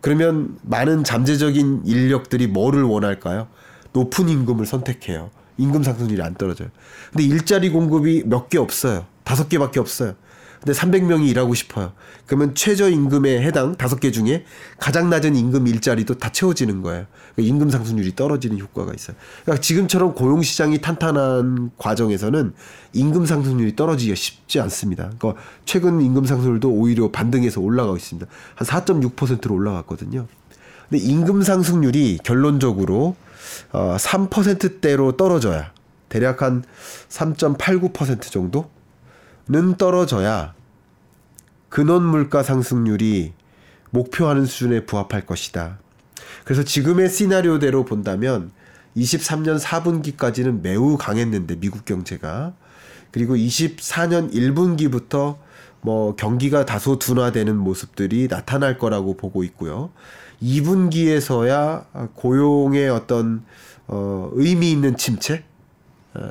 그러면 0.00 0.56
많은 0.62 1.02
잠재적인 1.02 1.82
인력들이 1.84 2.46
뭐를 2.46 2.84
원할까요? 2.84 3.48
높은 3.92 4.28
임금을 4.28 4.64
선택해요. 4.64 5.30
임금 5.58 5.82
상승률이 5.82 6.22
안 6.22 6.34
떨어져요. 6.34 6.68
근데 7.10 7.24
일자리 7.24 7.70
공급이 7.70 8.22
몇 8.26 8.48
개 8.48 8.58
없어요. 8.58 9.06
다섯 9.24 9.48
개밖에 9.48 9.80
없어요. 9.80 10.14
근데 10.60 10.72
300명이 10.72 11.28
일하고 11.28 11.54
싶어요. 11.54 11.92
그러면 12.26 12.54
최저 12.54 12.88
임금에 12.88 13.42
해당 13.42 13.76
다섯 13.76 14.00
개 14.00 14.10
중에 14.10 14.44
가장 14.78 15.10
낮은 15.10 15.36
임금 15.36 15.66
일자리도 15.66 16.18
다 16.18 16.30
채워지는 16.30 16.82
거예요. 16.82 17.06
그러니까 17.34 17.54
임금 17.54 17.70
상승률이 17.70 18.16
떨어지는 18.16 18.58
효과가 18.58 18.92
있어요. 18.94 19.16
그러니까 19.42 19.60
지금처럼 19.60 20.14
고용 20.14 20.42
시장이 20.42 20.80
탄탄한 20.80 21.70
과정에서는 21.76 22.54
임금 22.92 23.26
상승률이 23.26 23.76
떨어지기가 23.76 24.16
쉽지 24.16 24.60
않습니다. 24.60 25.10
그러니까 25.18 25.42
최근 25.64 26.00
임금 26.00 26.24
상승률도 26.24 26.70
오히려 26.70 27.10
반등해서 27.10 27.60
올라가고 27.60 27.96
있습니다. 27.96 28.26
한 28.54 28.66
4.6%로 28.66 29.54
올라갔거든요. 29.54 30.26
근데 30.88 31.04
임금 31.04 31.42
상승률이 31.42 32.20
결론적으로 32.22 33.16
어, 33.72 33.96
3%대로 33.98 35.16
떨어져야 35.16 35.72
대략 36.08 36.42
한 36.42 36.64
3.89% 37.08 38.22
정도 38.30 38.70
는 39.48 39.76
떨어져야 39.76 40.54
근원 41.68 42.02
물가 42.02 42.42
상승률이 42.42 43.32
목표하는 43.90 44.44
수준에 44.44 44.84
부합할 44.86 45.24
것이다. 45.24 45.78
그래서 46.44 46.64
지금의 46.64 47.08
시나리오대로 47.08 47.84
본다면 47.84 48.50
23년 48.96 49.60
4분기까지는 49.60 50.62
매우 50.62 50.96
강했는데 50.96 51.60
미국 51.60 51.84
경제가 51.84 52.54
그리고 53.12 53.36
24년 53.36 54.32
1분기부터 54.32 55.36
뭐 55.80 56.16
경기가 56.16 56.64
다소 56.64 56.98
둔화되는 56.98 57.56
모습들이 57.56 58.26
나타날 58.28 58.78
거라고 58.78 59.16
보고 59.16 59.44
있고요. 59.44 59.90
2분기에서야 60.42 62.14
고용의 62.14 62.88
어떤 62.88 63.44
어 63.86 64.28
의미 64.32 64.72
있는 64.72 64.96
침체 64.96 65.34
어, 65.34 65.55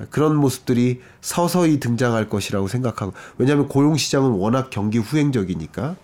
그런 0.09 0.35
모습들이 0.35 1.01
서서히 1.21 1.79
등장할 1.79 2.29
것이라고 2.29 2.67
생각하고 2.67 3.13
왜냐하면 3.37 3.67
고용 3.67 3.95
시장은 3.97 4.31
워낙 4.31 4.69
경기 4.69 4.97
후행적이니까 4.97 5.95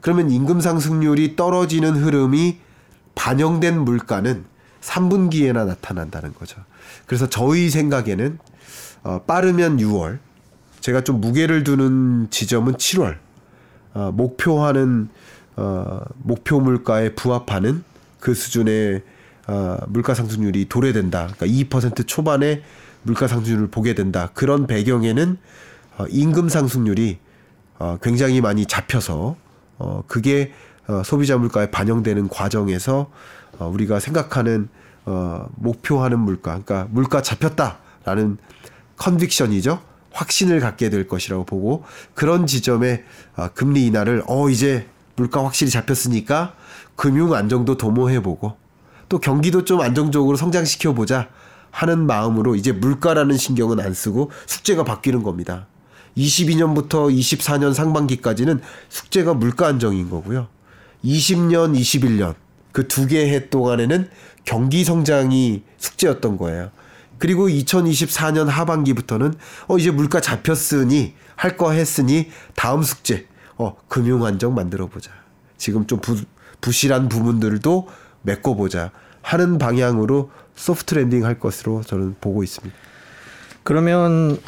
그러면 0.00 0.30
임금 0.30 0.60
상승률이 0.60 1.36
떨어지는 1.36 1.96
흐름이 1.96 2.58
반영된 3.14 3.80
물가는 3.80 4.44
3분기에나 4.80 5.66
나타난다는 5.66 6.34
거죠. 6.34 6.62
그래서 7.06 7.28
저희 7.28 7.68
생각에는 7.68 8.38
어, 9.02 9.22
빠르면 9.26 9.78
6월, 9.78 10.18
제가 10.80 11.02
좀 11.02 11.20
무게를 11.20 11.64
두는 11.64 12.28
지점은 12.30 12.74
7월. 12.74 13.16
어, 13.94 14.12
목표하는 14.12 15.08
어, 15.56 16.00
목표 16.18 16.60
물가에 16.60 17.14
부합하는 17.14 17.82
그 18.20 18.34
수준의 18.34 19.02
어, 19.48 19.78
물가 19.88 20.14
상승률이 20.14 20.68
도래된다. 20.68 21.28
그러니까 21.36 21.46
2% 21.46 22.06
초반의 22.06 22.62
물가 23.08 23.26
상승률을 23.26 23.68
보게 23.68 23.94
된다. 23.94 24.28
그런 24.34 24.66
배경에는 24.66 25.38
어, 25.96 26.04
임금 26.10 26.50
상승률이 26.50 27.18
어, 27.78 27.96
굉장히 28.02 28.42
많이 28.42 28.66
잡혀서 28.66 29.36
어, 29.78 30.02
그게 30.06 30.52
어, 30.86 31.02
소비자 31.04 31.38
물가에 31.38 31.70
반영되는 31.70 32.28
과정에서 32.28 33.10
어, 33.58 33.66
우리가 33.66 33.98
생각하는 33.98 34.68
어, 35.06 35.48
목표하는 35.56 36.18
물가, 36.18 36.60
그러니까 36.62 36.86
물가 36.90 37.22
잡혔다라는 37.22 38.36
컨빅션이죠. 38.98 39.80
확신을 40.12 40.60
갖게 40.60 40.90
될 40.90 41.08
것이라고 41.08 41.44
보고 41.44 41.84
그런 42.14 42.46
지점에 42.46 43.04
어, 43.36 43.48
금리 43.54 43.86
인하를 43.86 44.22
어 44.26 44.50
이제 44.50 44.86
물가 45.16 45.44
확실히 45.44 45.70
잡혔으니까 45.70 46.54
금융 46.94 47.32
안정도 47.32 47.78
도모해보고 47.78 48.56
또 49.08 49.18
경기도 49.18 49.64
좀 49.64 49.80
안정적으로 49.80 50.36
성장시켜 50.36 50.92
보자 50.92 51.28
하는 51.78 52.06
마음으로 52.06 52.56
이제 52.56 52.72
물가라는 52.72 53.36
신경은 53.36 53.78
안 53.78 53.94
쓰고 53.94 54.32
숙제가 54.46 54.82
바뀌는 54.82 55.22
겁니다. 55.22 55.68
22년부터 56.16 57.08
24년 57.16 57.72
상반기까지는 57.72 58.60
숙제가 58.88 59.34
물가 59.34 59.68
안정인 59.68 60.10
거고요. 60.10 60.48
20년, 61.04 61.78
21년 61.78 62.34
그 62.72 62.88
두 62.88 63.06
개 63.06 63.28
해 63.28 63.48
동안에는 63.48 64.08
경기 64.44 64.82
성장이 64.82 65.62
숙제였던 65.78 66.36
거예요. 66.38 66.70
그리고 67.18 67.48
2024년 67.48 68.46
하반기부터는 68.46 69.34
어 69.68 69.78
이제 69.78 69.92
물가 69.92 70.20
잡혔으니 70.20 71.14
할 71.36 71.56
거 71.56 71.70
했으니 71.70 72.30
다음 72.56 72.82
숙제 72.82 73.26
어 73.56 73.76
금융 73.86 74.24
안정 74.24 74.52
만들어 74.54 74.86
보자. 74.88 75.12
지금 75.56 75.86
좀 75.86 76.00
부, 76.00 76.16
부실한 76.60 77.08
부분들도 77.08 77.86
메꿔 78.22 78.54
보자 78.54 78.90
하는 79.22 79.58
방향으로 79.58 80.30
soft 80.58 80.94
landing 80.94 81.24
할 81.24 81.38
것으로 81.38 81.82
저는 81.82 82.16
보고 82.20 82.42
있습니다. 82.42 82.76
그러면 83.62 84.38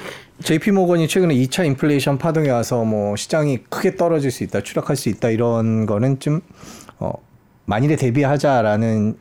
JP 0.43 0.73
모건이 0.73 1.07
최근에 1.09 1.35
2차 1.35 1.65
인플레이션 1.67 2.19
파동에 2.19 2.51
와서 2.51 2.85
뭐 2.85 3.15
시장이 3.17 3.65
크게 3.69 3.97
떨어질 3.97 4.31
수 4.31 4.43
있다, 4.43 4.63
추락할 4.63 4.97
수 4.97 5.09
있다 5.09 5.29
이런 5.31 5.87
거는 5.87 6.19
좀 6.19 6.41
어, 6.99 7.13
만일에 7.67 7.97
대비하자라는 7.97 9.17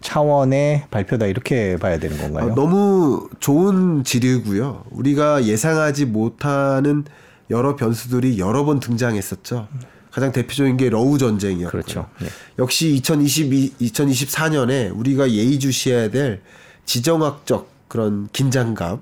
차원의 0.00 0.84
발표다 0.90 1.26
이렇게 1.26 1.76
봐야 1.76 1.98
되는 1.98 2.16
건가요? 2.16 2.52
어, 2.52 2.54
너무 2.54 3.28
좋은 3.38 4.02
질의고요. 4.02 4.84
우리가 4.90 5.44
예상하지 5.44 6.06
못하는 6.06 7.04
여러 7.50 7.76
변수들이 7.76 8.38
여러 8.38 8.64
번 8.64 8.80
등장했었죠. 8.80 9.68
가장 10.10 10.32
대표적인 10.32 10.76
게 10.76 10.90
러우 10.90 11.18
전쟁이었고요. 11.18 11.70
그렇죠. 11.70 12.08
네. 12.20 12.28
역시 12.58 12.94
2022, 12.94 13.74
2024년에 13.80 14.96
우리가 14.96 15.30
예의주시해야 15.30 16.10
될 16.10 16.42
지정학적 16.84 17.70
그런 17.88 18.28
긴장감 18.32 19.00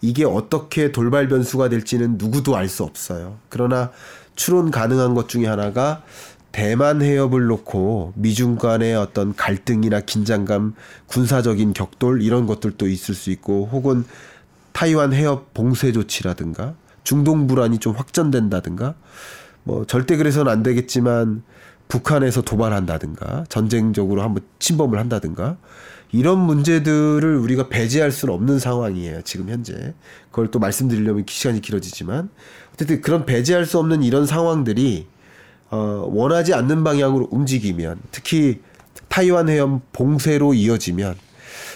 이게 0.00 0.24
어떻게 0.24 0.92
돌발 0.92 1.28
변수가 1.28 1.70
될지는 1.70 2.16
누구도 2.18 2.56
알 2.56 2.68
수 2.68 2.84
없어요. 2.84 3.38
그러나 3.48 3.90
추론 4.36 4.70
가능한 4.70 5.14
것 5.14 5.28
중에 5.28 5.46
하나가 5.46 6.02
대만 6.52 7.02
해협을 7.02 7.46
놓고 7.46 8.12
미중 8.14 8.56
간의 8.56 8.94
어떤 8.94 9.34
갈등이나 9.34 10.00
긴장감, 10.00 10.74
군사적인 11.06 11.72
격돌 11.72 12.22
이런 12.22 12.46
것들도 12.46 12.86
있을 12.86 13.14
수 13.14 13.30
있고 13.30 13.68
혹은 13.72 14.04
타이완 14.72 15.12
해협 15.12 15.54
봉쇄 15.54 15.90
조치라든가 15.90 16.74
중동 17.02 17.46
불안이 17.46 17.78
좀 17.78 17.94
확전된다든가 17.94 18.94
뭐 19.64 19.84
절대 19.86 20.16
그래서는 20.16 20.50
안 20.50 20.62
되겠지만 20.62 21.42
북한에서 21.88 22.42
도발한다든가 22.42 23.44
전쟁적으로 23.48 24.22
한번 24.22 24.42
침범을 24.58 24.98
한다든가 24.98 25.56
이런 26.12 26.38
문제들을 26.38 27.36
우리가 27.38 27.68
배제할 27.68 28.12
수는 28.12 28.32
없는 28.34 28.60
상황이에요 28.60 29.22
지금 29.22 29.48
현재. 29.48 29.94
그걸 30.30 30.50
또 30.50 30.60
말씀드리려면 30.60 31.24
시간이 31.28 31.60
길어지지만. 31.60 32.30
어쨌든 32.72 33.00
그런 33.00 33.26
배제할 33.26 33.66
수 33.66 33.78
없는 33.78 34.02
이런 34.02 34.24
상황들이 34.26 35.08
어, 35.70 36.08
원하지 36.08 36.54
않는 36.54 36.84
방향으로 36.84 37.28
움직이면 37.30 37.98
특히 38.12 38.60
타이완 39.08 39.48
해협 39.48 39.80
봉쇄로 39.92 40.54
이어지면 40.54 41.16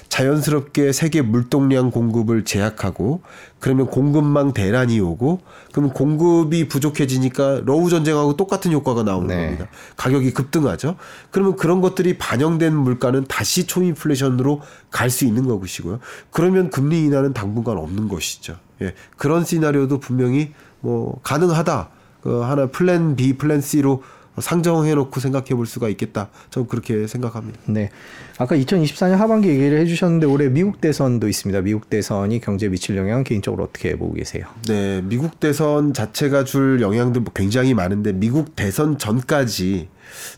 자연스럽게 0.08 0.92
세계 0.92 1.22
물동량 1.22 1.90
공급을 1.90 2.44
제약하고 2.44 3.20
그러면 3.58 3.86
공급망 3.86 4.52
대란이 4.52 5.00
오고 5.00 5.40
그러면 5.72 5.92
공급이 5.92 6.68
부족해지니까 6.68 7.62
러우 7.64 7.90
전쟁하고 7.90 8.36
똑같은 8.36 8.72
효과가 8.72 9.02
나오는 9.02 9.28
네. 9.28 9.44
겁니다. 9.44 9.66
가격이 9.96 10.32
급등하죠. 10.32 10.96
그러면 11.30 11.56
그런 11.56 11.80
것들이 11.80 12.18
반영된 12.18 12.74
물가는 12.74 13.24
다시 13.28 13.66
초인플레이션으로 13.66 14.62
갈 14.90 15.08
수 15.10 15.24
있는 15.24 15.46
것이고요. 15.46 16.00
그러면 16.30 16.70
금리 16.70 17.04
인하는 17.04 17.32
당분간 17.32 17.78
없는 17.78 18.08
것이죠. 18.08 18.56
예. 18.82 18.94
그런 19.16 19.44
시나리오도 19.44 20.00
분명히 20.00 20.52
뭐 20.80 21.18
가능하다. 21.22 21.88
그 22.22 22.40
하나 22.40 22.66
plan 22.66 23.16
B, 23.16 23.38
plan 23.38 23.60
C로 23.60 24.02
상정해 24.40 24.94
놓고 24.94 25.20
생각해 25.20 25.48
볼 25.48 25.66
수가 25.66 25.88
있겠다. 25.88 26.30
저는 26.50 26.68
그렇게 26.68 27.06
생각합니다. 27.06 27.58
네. 27.66 27.90
아까 28.38 28.56
2024년 28.56 29.16
하반기 29.16 29.48
얘기를 29.48 29.78
해주셨는데 29.80 30.26
올해 30.26 30.48
미국 30.48 30.80
대선도 30.80 31.28
있습니다. 31.28 31.60
미국 31.62 31.90
대선이 31.90 32.40
경제에 32.40 32.68
미칠 32.68 32.96
영향 32.96 33.24
개인적으로 33.24 33.64
어떻게 33.64 33.96
보고 33.96 34.14
계세요? 34.14 34.46
네, 34.66 35.00
미국 35.02 35.40
대선 35.40 35.92
자체가 35.92 36.44
줄 36.44 36.80
영향도 36.80 37.20
뭐 37.20 37.32
굉장히 37.34 37.74
많은데 37.74 38.12
미국 38.12 38.54
대선 38.54 38.96
전까지 38.98 39.88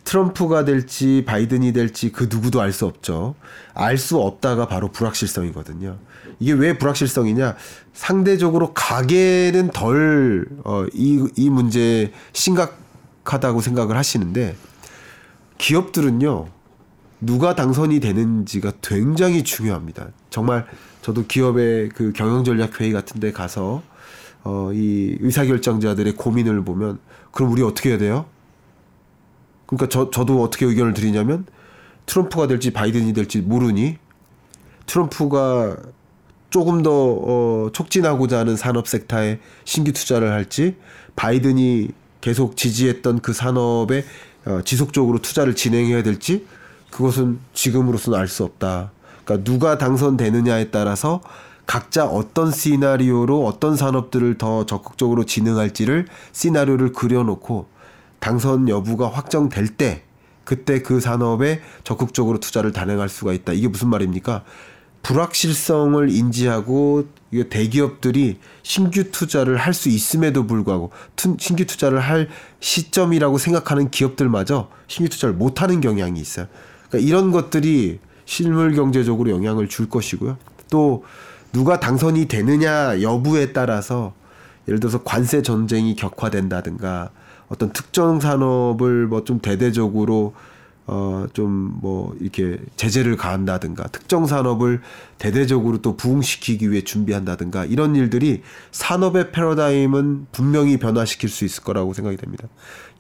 트럼프가 0.04 0.64
될지 0.64 1.24
바이든이 1.26 1.72
될지 1.72 2.10
그 2.10 2.28
누구도 2.30 2.60
알 2.60 2.72
수 2.72 2.86
없죠. 2.86 3.34
알 3.74 3.98
수 3.98 4.18
없다가 4.18 4.66
바로 4.66 4.90
불확실성이거든요. 4.90 5.98
이게 6.38 6.52
왜 6.52 6.78
불확실성이냐? 6.78 7.56
상대적으로 7.92 8.72
가계는 8.72 9.70
덜, 9.72 10.46
어, 10.64 10.86
이, 10.94 11.24
이 11.36 11.50
문제 11.50 12.12
심각 12.32 12.78
하다고 13.33 13.61
생각을 13.61 13.97
하시는데 13.97 14.57
기업들은요, 15.59 16.49
누가 17.21 17.55
당선이 17.55 18.01
되는지가 18.01 18.73
굉장히 18.81 19.45
중요합니다. 19.45 20.09
정말 20.31 20.66
저도 21.03 21.27
기업의 21.27 21.90
그 21.90 22.12
경영 22.14 22.45
전략 22.45 22.81
회의 22.81 22.93
같은 22.93 23.21
데 23.21 23.31
가서 23.31 23.83
어, 24.43 24.71
이 24.73 25.19
의사결정자들의 25.21 26.14
고민을 26.16 26.64
보면 26.64 26.99
그럼 27.31 27.53
우리 27.53 27.62
어떻게 27.62 27.90
해야 27.90 27.99
돼요? 27.99 28.27
그러니까 29.66 29.88
저, 29.88 30.11
저도 30.11 30.43
어떻게 30.43 30.64
의견을 30.66 30.95
드리냐면 30.95 31.47
트럼프가 32.07 32.47
될지 32.47 32.73
바이든이 32.73 33.12
될지 33.12 33.40
모르니 33.40 33.99
트럼프가 34.87 35.77
조금 36.49 36.83
더 36.83 36.90
어, 36.93 37.71
촉진하고자 37.73 38.38
하는 38.38 38.57
산업 38.57 38.88
섹터에 38.88 39.40
신규 39.64 39.93
투자를 39.93 40.33
할지 40.33 40.77
바이든이 41.14 41.90
계속 42.20 42.56
지지했던 42.56 43.20
그 43.20 43.33
산업에 43.33 44.04
어, 44.46 44.61
지속적으로 44.64 45.18
투자를 45.18 45.54
진행해야 45.54 46.02
될지 46.02 46.46
그것은 46.90 47.38
지금으로서는 47.54 48.18
알 48.18 48.28
수 48.28 48.44
없다. 48.44 48.90
그러니까 49.24 49.44
누가 49.44 49.78
당선되느냐에 49.78 50.70
따라서 50.70 51.20
각자 51.66 52.04
어떤 52.04 52.50
시나리오로 52.50 53.46
어떤 53.46 53.76
산업들을 53.76 54.38
더 54.38 54.66
적극적으로 54.66 55.24
진행할지를 55.24 56.06
시나리오를 56.33 56.92
그려놓고 56.92 57.68
당선 58.18 58.68
여부가 58.68 59.09
확정될 59.09 59.68
때 59.76 60.02
그때 60.44 60.83
그 60.83 60.98
산업에 60.98 61.61
적극적으로 61.85 62.40
투자를 62.40 62.72
단행할 62.72 63.09
수가 63.09 63.32
있다. 63.32 63.53
이게 63.53 63.68
무슨 63.68 63.88
말입니까? 63.88 64.42
불확실성을 65.03 66.11
인지하고 66.11 67.05
이게 67.31 67.49
대기업들이 67.49 68.39
신규 68.62 69.11
투자를 69.11 69.57
할 69.57 69.72
수 69.72 69.89
있음에도 69.89 70.47
불구하고 70.47 70.91
투, 71.16 71.37
신규 71.39 71.64
투자를 71.64 72.01
할 72.01 72.28
시점이라고 72.61 73.39
생각하는 73.39 73.91
기업들마저 73.91 74.68
신규 74.89 75.09
투자를 75.09 75.35
못하는 75.35 75.81
경향이 75.81 76.20
있어요. 76.20 76.47
그러니까 76.89 77.09
이런 77.09 77.31
것들이 77.31 78.01
실물 78.24 78.74
경제적으로 78.74 79.31
영향을 79.31 79.68
줄 79.68 79.89
것이고요. 79.89 80.37
또 80.70 81.05
누가 81.53 81.81
당선이 81.81 82.26
되느냐 82.26 83.01
여부에 83.03 83.53
따라서 83.53 84.12
예를 84.68 84.81
들어서 84.81 85.03
관세 85.03 85.43
전쟁이 85.43 85.97
격화된다든가 85.97 87.11
어떤 87.49 87.72
특정 87.72 88.20
산업을 88.20 89.07
뭐 89.07 89.24
좀 89.24 89.41
대대적으로 89.41 90.35
어 90.91 91.26
좀 91.32 91.78
뭐 91.80 92.14
이렇게 92.20 92.59
제재를 92.76 93.16
가한다든가 93.16 93.84
특정 93.88 94.26
산업을 94.26 94.80
대대적으로 95.18 95.78
또 95.78 95.97
부흥시키기 95.97 96.70
위해 96.70 96.82
준비한다든가 96.82 97.64
이런 97.64 97.95
일들이 97.95 98.43
산업의 98.72 99.30
패러다임은 99.30 100.26
분명히 100.32 100.78
변화시킬 100.78 101.28
수 101.28 101.45
있을 101.45 101.62
거라고 101.62 101.95
생각이 101.95 102.16
됩니다. 102.16 102.49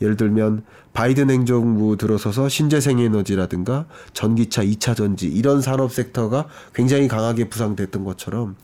예를 0.00 0.16
들면 0.16 0.62
바이든 0.92 1.30
행정부 1.30 1.96
들어서서 1.96 2.48
신재생 2.48 3.00
에너지라든가 3.00 3.86
전기차, 4.12 4.62
2차 4.62 4.96
전지 4.96 5.26
이런 5.26 5.60
산업 5.60 5.92
섹터가 5.92 6.46
굉장히 6.74 7.08
강하게 7.08 7.48
부상됐던 7.48 8.04
것처럼 8.04 8.56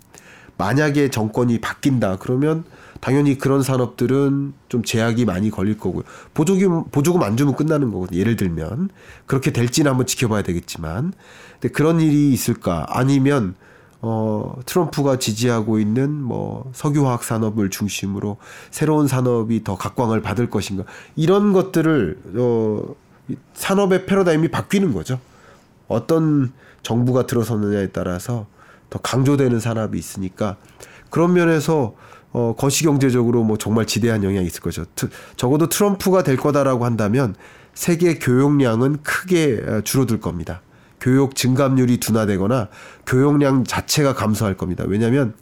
만약에 0.57 1.11
정권이 1.11 1.61
바뀐다 1.61 2.17
그러면 2.17 2.65
당연히 3.01 3.39
그런 3.39 3.63
산업들은 3.63 4.53
좀 4.69 4.83
제약이 4.83 5.25
많이 5.25 5.51
걸릴 5.51 5.79
거고요. 5.79 6.05
보조금 6.35 6.85
보조금 6.91 7.23
안 7.23 7.37
주면 7.37 7.57
끝나는 7.57 7.91
거거든요. 7.91 8.19
예를 8.19 8.37
들면 8.37 8.91
그렇게 9.27 9.53
될지는 9.53 9.91
한번 9.91 10.07
지켜봐야 10.07 10.43
되겠지만, 10.43 11.13
근데 11.61 11.73
그런 11.73 12.01
일이 12.01 12.33
있을까? 12.33 12.87
아니면 12.89 13.55
어 14.03 14.55
트럼프가 14.67 15.19
지지하고 15.19 15.79
있는 15.81 16.11
뭐 16.11 16.71
석유화학 16.75 17.25
산업을 17.25 17.71
중심으로 17.71 18.37
새로운 18.71 19.09
산업이 19.09 19.65
더 19.65 19.77
각광을 19.77 20.23
받을 20.23 20.51
것인가? 20.51 20.85
이런 21.17 21.53
것들을 21.53 22.19
어 22.37 22.95
산업의 23.55 24.07
패러다임이 24.07 24.49
바뀌는 24.49 24.93
거죠. 24.93 25.19
어떤 25.89 26.53
정부가 26.83 27.27
들어섰느냐에 27.27 27.89
따라서 27.89 28.47
더 28.91 28.99
강조되는 29.01 29.59
산업이 29.59 29.99
있으니까 29.99 30.57
그런 31.11 31.33
면에서 31.33 31.95
어, 32.37 32.55
거시경제적으로 32.55 33.45
뭐 33.45 33.57
정말 33.57 33.87
지대한 33.87 34.23
영향이 34.23 34.47
있을 34.47 34.61
거죠. 34.61 34.85
트, 34.95 35.09
적어도 35.37 35.71
트럼프가 35.71 36.23
될 36.23 36.37
거다라고 36.37 36.85
한다면 36.85 37.35
세계 37.73 38.19
교역량은 38.19 38.99
크게 39.03 39.63
어, 39.67 39.81
줄어들 39.81 40.21
겁니다. 40.21 40.61
교역 41.01 41.35
증감률이 41.35 41.97
둔화되거나 41.97 42.69
교역량 43.07 43.65
자체가 43.65 44.13
감소할 44.13 44.55
겁니다. 44.55 44.85
왜냐하면 44.87 45.33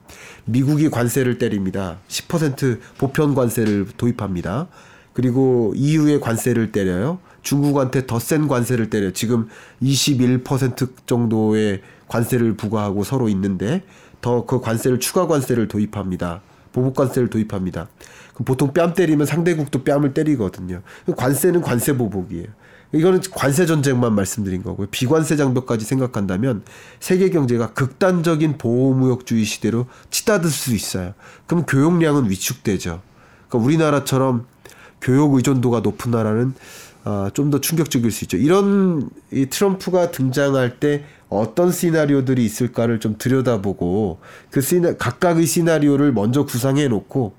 미국이 0.45 0.89
관세를 0.89 1.39
때립니다. 1.39 1.97
10% 2.07 2.79
보편 2.99 3.35
관세를 3.35 3.89
도입합니다. 3.97 4.69
그리고 5.15 5.73
EU의 5.75 6.21
관세를 6.21 6.71
때려요. 6.71 7.19
중국한테 7.43 8.07
더 8.07 8.21
센 8.21 8.47
관세를 8.47 8.89
때려. 8.89 9.11
지금 9.11 9.49
21% 9.83 10.91
정도의 11.07 11.83
관세를 12.07 12.57
부과하고 12.57 13.03
서로 13.03 13.29
있는데 13.29 13.83
더 14.21 14.47
그 14.47 14.61
관세를 14.61 15.01
추가 15.01 15.27
관세를 15.27 15.67
도입합니다. 15.67 16.41
보복 16.75 16.97
관세를 16.97 17.31
도입합니다. 17.31 17.89
보통 18.45 18.75
뺨 18.75 18.95
때리면 18.95 19.27
상대국도 19.27 19.85
뺨을 19.85 20.13
때리거든요. 20.13 20.83
관세는 21.17 21.63
관세 21.63 21.97
보복이에요. 21.97 22.49
이거는 22.93 23.21
관세 23.33 23.65
전쟁만 23.65 24.15
말씀드린 24.15 24.63
거고요. 24.63 24.89
비관세 24.91 25.37
장벽까지 25.37 25.85
생각한다면 25.85 26.63
세계 27.01 27.31
경제가 27.31 27.73
극단적인 27.73 28.59
보호무역주의 28.59 29.45
시대로 29.45 29.87
치닫을 30.11 30.51
수 30.51 30.75
있어요. 30.75 31.15
그럼 31.47 31.65
교역량은 31.65 32.29
위축되죠. 32.29 33.03
그러니까 33.49 33.67
우리나라처럼 33.67 34.47
교역 35.01 35.35
의존도가 35.35 35.81
높은 35.81 36.11
나라는 36.11 36.55
어, 37.05 37.29
좀더 37.35 37.61
충격적일 37.61 38.11
수 38.11 38.25
있죠. 38.25 38.37
이런 38.37 39.11
이 39.31 39.47
트럼프가 39.47 40.11
등장할 40.11 40.81
때 40.81 41.05
어떤 41.29 41.73
시나리오들이 41.73 42.45
있을까를 42.45 43.01
좀 43.01 43.17
들여다보고 43.19 44.19
그 44.51 44.61
시나, 44.61 44.95
각각의 44.97 45.47
시나리오를 45.47 46.13
먼저 46.13 46.45
구상해 46.45 46.89
놓고 46.89 47.35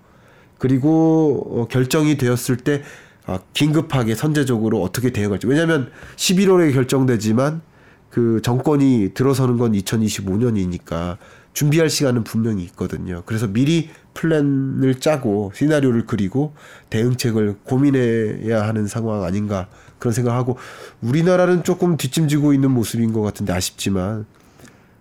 그리고 0.57 1.47
어, 1.51 1.67
결정이 1.67 2.17
되었을 2.17 2.57
때 2.57 2.83
아, 3.27 3.39
긴급하게 3.53 4.15
선제적으로 4.15 4.81
어떻게 4.81 5.11
대응할지. 5.11 5.47
왜냐하면 5.47 5.91
11월에 6.15 6.73
결정되지만 6.73 7.61
그 8.09 8.41
정권이 8.41 9.11
들어서는 9.13 9.57
건 9.57 9.73
2025년이니까 9.73 11.17
준비할 11.53 11.89
시간은 11.89 12.23
분명히 12.23 12.63
있거든요. 12.65 13.23
그래서 13.25 13.47
미리 13.47 13.89
플랜을 14.13 14.99
짜고 14.99 15.51
시나리오를 15.55 16.05
그리고 16.05 16.53
대응책을 16.89 17.57
고민해야 17.63 18.61
하는 18.67 18.87
상황 18.87 19.23
아닌가 19.23 19.67
그런 20.05 20.13
생각하고 20.13 20.57
우리나라는 21.01 21.63
조금 21.63 21.97
뒷짐지고 21.97 22.53
있는 22.53 22.69
모습인 22.69 23.11
것 23.11 23.21
같은데 23.21 23.53
아쉽지만 23.53 24.27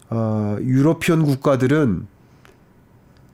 어, 0.09 0.57
유러피언 0.63 1.25
국가들은 1.25 2.07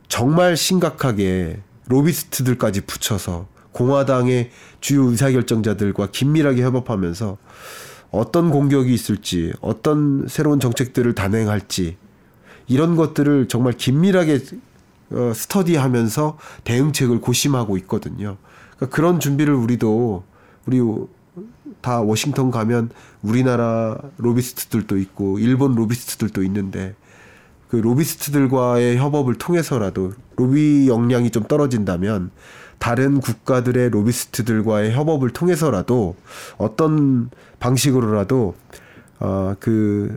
정말 0.09 0.57
심각하게 0.57 1.61
로비스트들까지 1.87 2.81
붙여서 2.83 3.47
공화당의 3.71 4.51
주요 4.81 5.05
의사결정자들과 5.05 6.09
긴밀하게 6.11 6.63
협업하면서 6.63 7.39
어떤 8.11 8.51
공격이 8.51 8.93
있을지 8.93 9.53
어떤 9.61 10.27
새로운 10.29 10.59
정책들을 10.59 11.15
단행할지 11.15 11.97
이런 12.67 12.97
것들을 12.97 13.47
정말 13.47 13.75
긴밀하게 13.75 14.41
어, 15.13 15.33
스터디하면서 15.33 16.37
대응책을 16.65 17.21
고심하고 17.21 17.77
있거든요. 17.79 18.39
그러니까 18.77 18.97
그런 18.97 19.21
준비를 19.21 19.55
우리도 19.55 20.25
우리 20.67 20.81
다 21.81 22.01
워싱턴 22.01 22.51
가면 22.51 22.91
우리나라 23.23 23.97
로비스트들도 24.19 24.97
있고 24.99 25.39
일본 25.39 25.75
로비스트들도 25.75 26.43
있는데 26.45 26.95
그 27.69 27.77
로비스트들과의 27.77 28.99
협업을 28.99 29.35
통해서라도 29.35 30.13
로비 30.37 30.89
역량이 30.89 31.31
좀 31.31 31.45
떨어진다면 31.45 32.31
다른 32.79 33.21
국가들의 33.21 33.91
로비스트들과의 33.91 34.93
협업을 34.93 35.31
통해서라도 35.31 36.17
어떤 36.57 37.31
방식으로라도 37.61 38.55
어그 39.19 40.17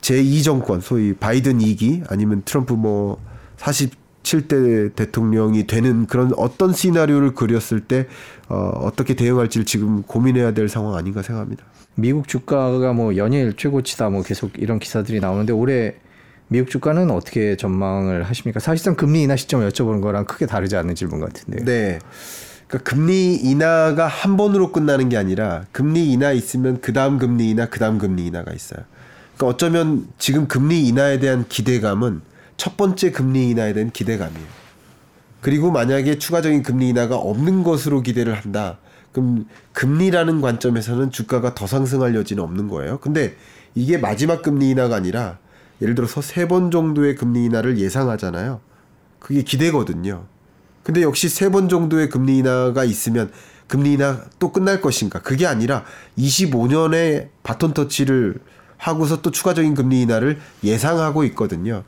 제2 0.00 0.44
정권 0.44 0.80
소위 0.80 1.14
바이든 1.14 1.58
2기 1.58 2.04
아니면 2.10 2.42
트럼프 2.44 2.74
뭐 2.74 3.20
47대 4.26 4.94
대통령이 4.94 5.66
되는 5.66 6.06
그런 6.06 6.32
어떤 6.36 6.72
시나리오를 6.72 7.34
그렸을 7.34 7.80
때 7.80 8.06
어, 8.48 8.56
어떻게 8.82 9.14
대응할지를 9.14 9.64
지금 9.64 10.02
고민해야 10.02 10.52
될 10.52 10.68
상황 10.68 10.96
아닌가 10.96 11.22
생각합니다. 11.22 11.64
미국 11.94 12.28
주가가 12.28 12.92
뭐 12.92 13.16
연일 13.16 13.54
최고치다 13.56 14.10
뭐 14.10 14.22
계속 14.22 14.52
이런 14.58 14.78
기사들이 14.78 15.20
나오는데 15.20 15.52
올해 15.52 15.94
미국 16.48 16.70
주가는 16.70 17.10
어떻게 17.10 17.56
전망을 17.56 18.22
하십니까? 18.24 18.60
사실상 18.60 18.94
금리 18.94 19.22
인하 19.22 19.36
시점을 19.36 19.68
여쭤보는 19.68 20.00
거랑 20.00 20.26
크게 20.26 20.46
다르지 20.46 20.76
않는 20.76 20.94
질문 20.94 21.20
같은데요. 21.20 21.64
네. 21.64 21.98
그러니까 22.68 22.90
금리 22.90 23.34
인하가 23.34 24.06
한 24.06 24.36
번으로 24.36 24.72
끝나는 24.72 25.08
게 25.08 25.16
아니라 25.16 25.64
금리 25.72 26.12
인하 26.12 26.32
있으면 26.32 26.80
그 26.80 26.92
다음 26.92 27.18
금리 27.18 27.50
인하, 27.50 27.66
그 27.66 27.78
다음 27.78 27.98
금리 27.98 28.26
인하가 28.26 28.52
있어요. 28.52 28.80
그러니까 29.36 29.54
어쩌면 29.54 30.06
지금 30.18 30.46
금리 30.46 30.86
인하에 30.86 31.18
대한 31.18 31.46
기대감은 31.48 32.20
첫 32.56 32.76
번째 32.76 33.10
금리 33.12 33.50
인하에 33.50 33.72
대한 33.72 33.90
기대감이에요. 33.90 34.46
그리고 35.40 35.70
만약에 35.70 36.18
추가적인 36.18 36.62
금리 36.62 36.88
인하가 36.88 37.16
없는 37.16 37.62
것으로 37.62 38.02
기대를 38.02 38.34
한다. 38.34 38.78
그럼 39.12 39.46
금리라는 39.72 40.40
관점에서는 40.40 41.10
주가가 41.10 41.54
더 41.54 41.66
상승할 41.66 42.14
여지는 42.14 42.42
없는 42.42 42.68
거예요. 42.68 42.98
근데 42.98 43.36
이게 43.74 43.98
마지막 43.98 44.42
금리 44.42 44.70
인하가 44.70 44.96
아니라 44.96 45.38
예를 45.80 45.94
들어서 45.94 46.20
세 46.22 46.46
번 46.48 46.70
정도의 46.70 47.14
금리 47.14 47.44
인하를 47.44 47.78
예상하잖아요. 47.78 48.60
그게 49.20 49.42
기대거든요. 49.42 50.24
근데 50.82 51.02
역시 51.02 51.28
세 51.28 51.50
번 51.50 51.68
정도의 51.68 52.08
금리 52.10 52.38
인하가 52.38 52.84
있으면 52.84 53.30
금리 53.66 53.94
인하 53.94 54.22
또 54.38 54.52
끝날 54.52 54.80
것인가? 54.80 55.20
그게 55.20 55.46
아니라 55.46 55.84
25년에 56.18 57.28
바톤 57.42 57.74
터치를 57.74 58.36
하고서 58.76 59.22
또 59.22 59.30
추가적인 59.30 59.74
금리 59.74 60.02
인하를 60.02 60.38
예상하고 60.62 61.24
있거든요. 61.24 61.82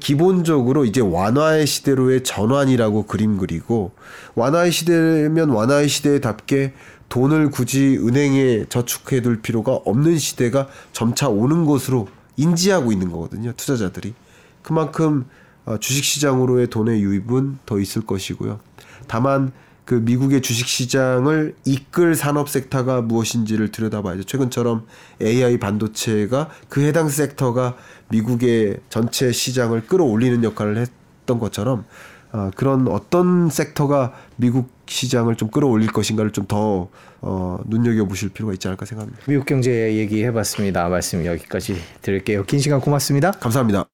기본적으로 0.00 0.84
이제 0.84 1.00
완화의 1.00 1.66
시대로의 1.66 2.24
전환이라고 2.24 3.06
그림 3.06 3.36
그리고 3.36 3.92
완화의 4.34 4.72
시대면 4.72 5.50
완화의 5.50 5.88
시대답게 5.88 6.72
돈을 7.10 7.50
굳이 7.50 7.98
은행에 7.98 8.64
저축해 8.68 9.20
둘 9.20 9.42
필요가 9.42 9.72
없는 9.72 10.18
시대가 10.18 10.68
점차 10.92 11.28
오는 11.28 11.66
것으로 11.66 12.08
인지하고 12.36 12.92
있는 12.92 13.12
거거든요. 13.12 13.52
투자자들이. 13.52 14.14
그만큼 14.62 15.26
어, 15.66 15.78
주식시장으로의 15.78 16.68
돈의 16.68 17.02
유입은 17.02 17.58
더 17.66 17.78
있을 17.78 18.02
것이고요. 18.02 18.60
다만 19.06 19.52
그 19.84 19.94
미국의 19.94 20.40
주식 20.40 20.66
시장을 20.66 21.54
이끌 21.66 22.14
산업 22.14 22.48
섹터가 22.48 23.02
무엇인지를 23.02 23.70
들여다봐야죠. 23.70 24.24
최근처럼 24.24 24.86
AI 25.20 25.58
반도체가 25.58 26.48
그 26.68 26.80
해당 26.82 27.08
섹터가 27.08 27.76
미국의 28.08 28.78
전체 28.88 29.32
시장을 29.32 29.86
끌어올리는 29.86 30.42
역할을 30.42 30.78
했던 30.78 31.38
것처럼 31.38 31.84
어, 32.32 32.50
그런 32.56 32.88
어떤 32.88 33.48
섹터가 33.48 34.12
미국 34.36 34.68
시장을 34.86 35.36
좀 35.36 35.48
끌어올릴 35.50 35.92
것인가를 35.92 36.32
좀더 36.32 36.88
어, 37.20 37.58
눈여겨 37.66 38.06
보실 38.06 38.30
필요가 38.30 38.52
있지 38.52 38.66
않을까 38.68 38.84
생각합니다. 38.86 39.22
미국 39.28 39.46
경제 39.46 39.96
얘기해봤습니다. 39.96 40.88
말씀 40.88 41.24
여기까지 41.24 41.76
드릴게요. 42.02 42.44
긴 42.44 42.58
시간 42.58 42.80
고맙습니다. 42.80 43.30
감사합니다. 43.30 43.93